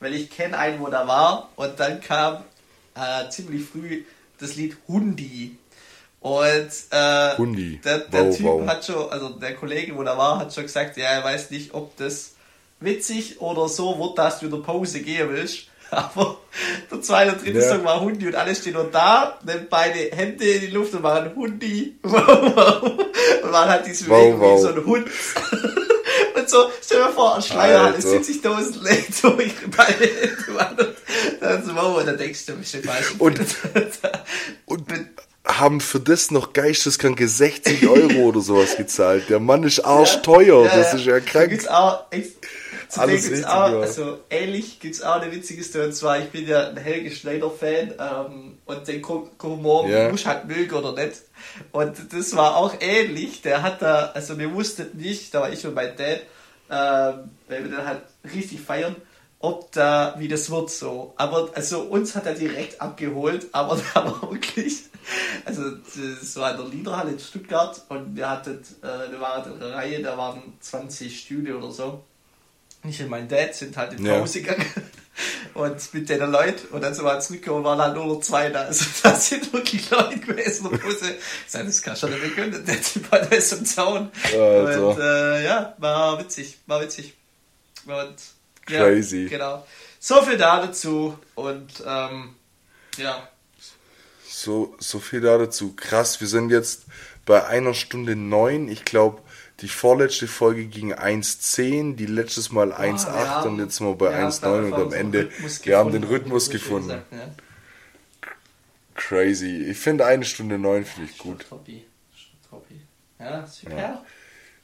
[0.03, 2.43] weil ich kenne einen, wo da war und dann kam
[2.95, 4.05] äh, ziemlich früh
[4.39, 5.57] das Lied Hundi.
[6.21, 7.81] Und äh, Hundi.
[7.85, 8.67] der, der wow, Typ wow.
[8.67, 11.75] hat schon, also der Kollege, wo da war, hat schon gesagt, ja, er weiß nicht,
[11.75, 12.35] ob das
[12.79, 15.67] witzig oder so wird, dass du in der Pause gehen willst.
[15.91, 16.39] Aber
[16.91, 17.69] der zweite und dritte ja.
[17.69, 21.03] Song war Hundi und alle stehen nur da, nehmen beide Hände in die Luft und
[21.03, 21.97] machen Hundi.
[22.03, 22.83] Wow, wow.
[23.43, 24.59] Und man hat diese Bewegung wow, wow.
[24.59, 25.09] wie so ein Hund.
[26.53, 29.53] so, stell dir vor, ein Schleier hat 70.000 Leute so ihre
[31.41, 33.15] dann so, wow, und dann denkst du, bist du falsch.
[33.19, 33.41] Und,
[34.67, 34.85] und
[35.45, 39.29] haben für das noch geisteskranke 60 Euro oder sowas gezahlt.
[39.29, 41.33] Der Mann ist arschteuer, ja, ja, das ist ja krank.
[41.33, 42.05] Da gibt's auch,
[42.97, 45.87] Alles gibt's auch, also ähnlich gibt es auch eine witzige Story.
[45.87, 49.03] Und zwar, ich bin ja ein Helge Schneider-Fan ähm, und den
[49.43, 50.11] Humor yeah.
[50.11, 51.23] muss halt mögen oder nicht.
[51.73, 53.43] Und das war auch ähnlich.
[53.43, 56.21] Der hat da, also wir wussten nicht, da war ich und mein Dad,
[56.73, 58.03] ähm, weil wir dann halt
[58.35, 58.97] richtig feiern,
[59.39, 61.15] ob da, wie das wird so.
[61.17, 64.85] Aber also uns hat er direkt abgeholt, aber da war wirklich,
[65.45, 69.61] also das war in der Liederhalle in Stuttgart und wir hatten, äh, wir waren in
[69.61, 72.03] der Reihe, da waren 20 Stühle oder so
[72.89, 74.53] ich und mein Dad sind halt in Pause ja.
[74.53, 74.67] gegangen
[75.55, 78.63] und mit den Leuten und dann so mal zurückgekommen waren halt nur noch zwei da.
[78.63, 81.17] Also das sind wirklich Leute gewesen der Pause.
[81.51, 82.65] das kann schon nicht können.
[82.65, 84.11] Der Typ hat alles im Zaun.
[84.25, 84.91] Also.
[84.91, 87.15] Und äh, ja, war witzig, war witzig.
[87.87, 88.17] Und
[88.67, 89.25] Crazy.
[89.25, 89.67] Ja, genau.
[89.99, 92.35] So viel da dazu und ähm,
[92.97, 93.29] ja.
[94.29, 95.75] So, so viel da dazu.
[95.77, 96.83] Krass, wir sind jetzt
[97.25, 98.69] bei einer Stunde neun.
[98.69, 99.23] Ich glaube,
[99.63, 104.29] die vorletzte Folge ging 1,10, die letztes Mal 1,8 oh, und jetzt mal bei ja,
[104.29, 105.31] 1,9 und am Ende,
[105.63, 106.89] wir haben den Rhythmus gefunden.
[106.89, 107.43] Gesagt.
[108.95, 109.65] Crazy.
[109.71, 111.47] Ich finde eine Stunde neun finde ich gut.
[111.51, 111.85] Hobby.
[113.23, 113.77] Ja, super.
[113.77, 114.05] Ja.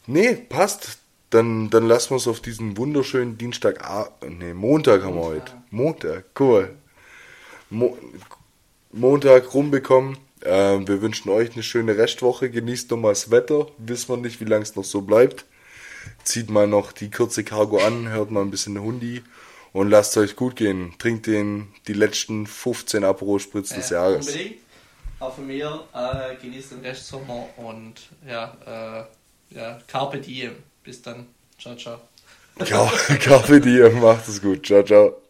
[0.06, 0.98] Nee, passt.
[1.30, 5.52] dann, dann lassen wir es auf diesen wunderschönen Dienstag, ah, nee, Montag haben wir heute.
[5.70, 6.74] Montag, cool.
[7.70, 7.96] Mo
[8.90, 10.16] Montag rumbekommen.
[10.44, 12.50] Ähm, wir wünschen euch eine schöne Restwoche.
[12.50, 13.66] Genießt nochmal das Wetter.
[13.78, 15.44] Wissen wir nicht, wie lange es noch so bleibt.
[16.24, 19.22] Zieht mal noch die kurze Cargo an, hört mal ein bisschen Hundi
[19.72, 20.94] und lasst euch gut gehen.
[20.98, 24.26] Trinkt den die letzten 15 Aperol Spritz des Jahres.
[24.26, 24.56] Unbedingt.
[25.20, 27.94] Auch von mir, äh, genießt den Restsommer und
[28.26, 29.06] ja,
[29.50, 30.52] äh, ja, Carpe Diem.
[30.84, 31.26] Bis dann.
[31.60, 31.98] Ciao, ciao.
[33.20, 34.64] Carpe Diem, macht es gut.
[34.64, 35.27] Ciao, ciao.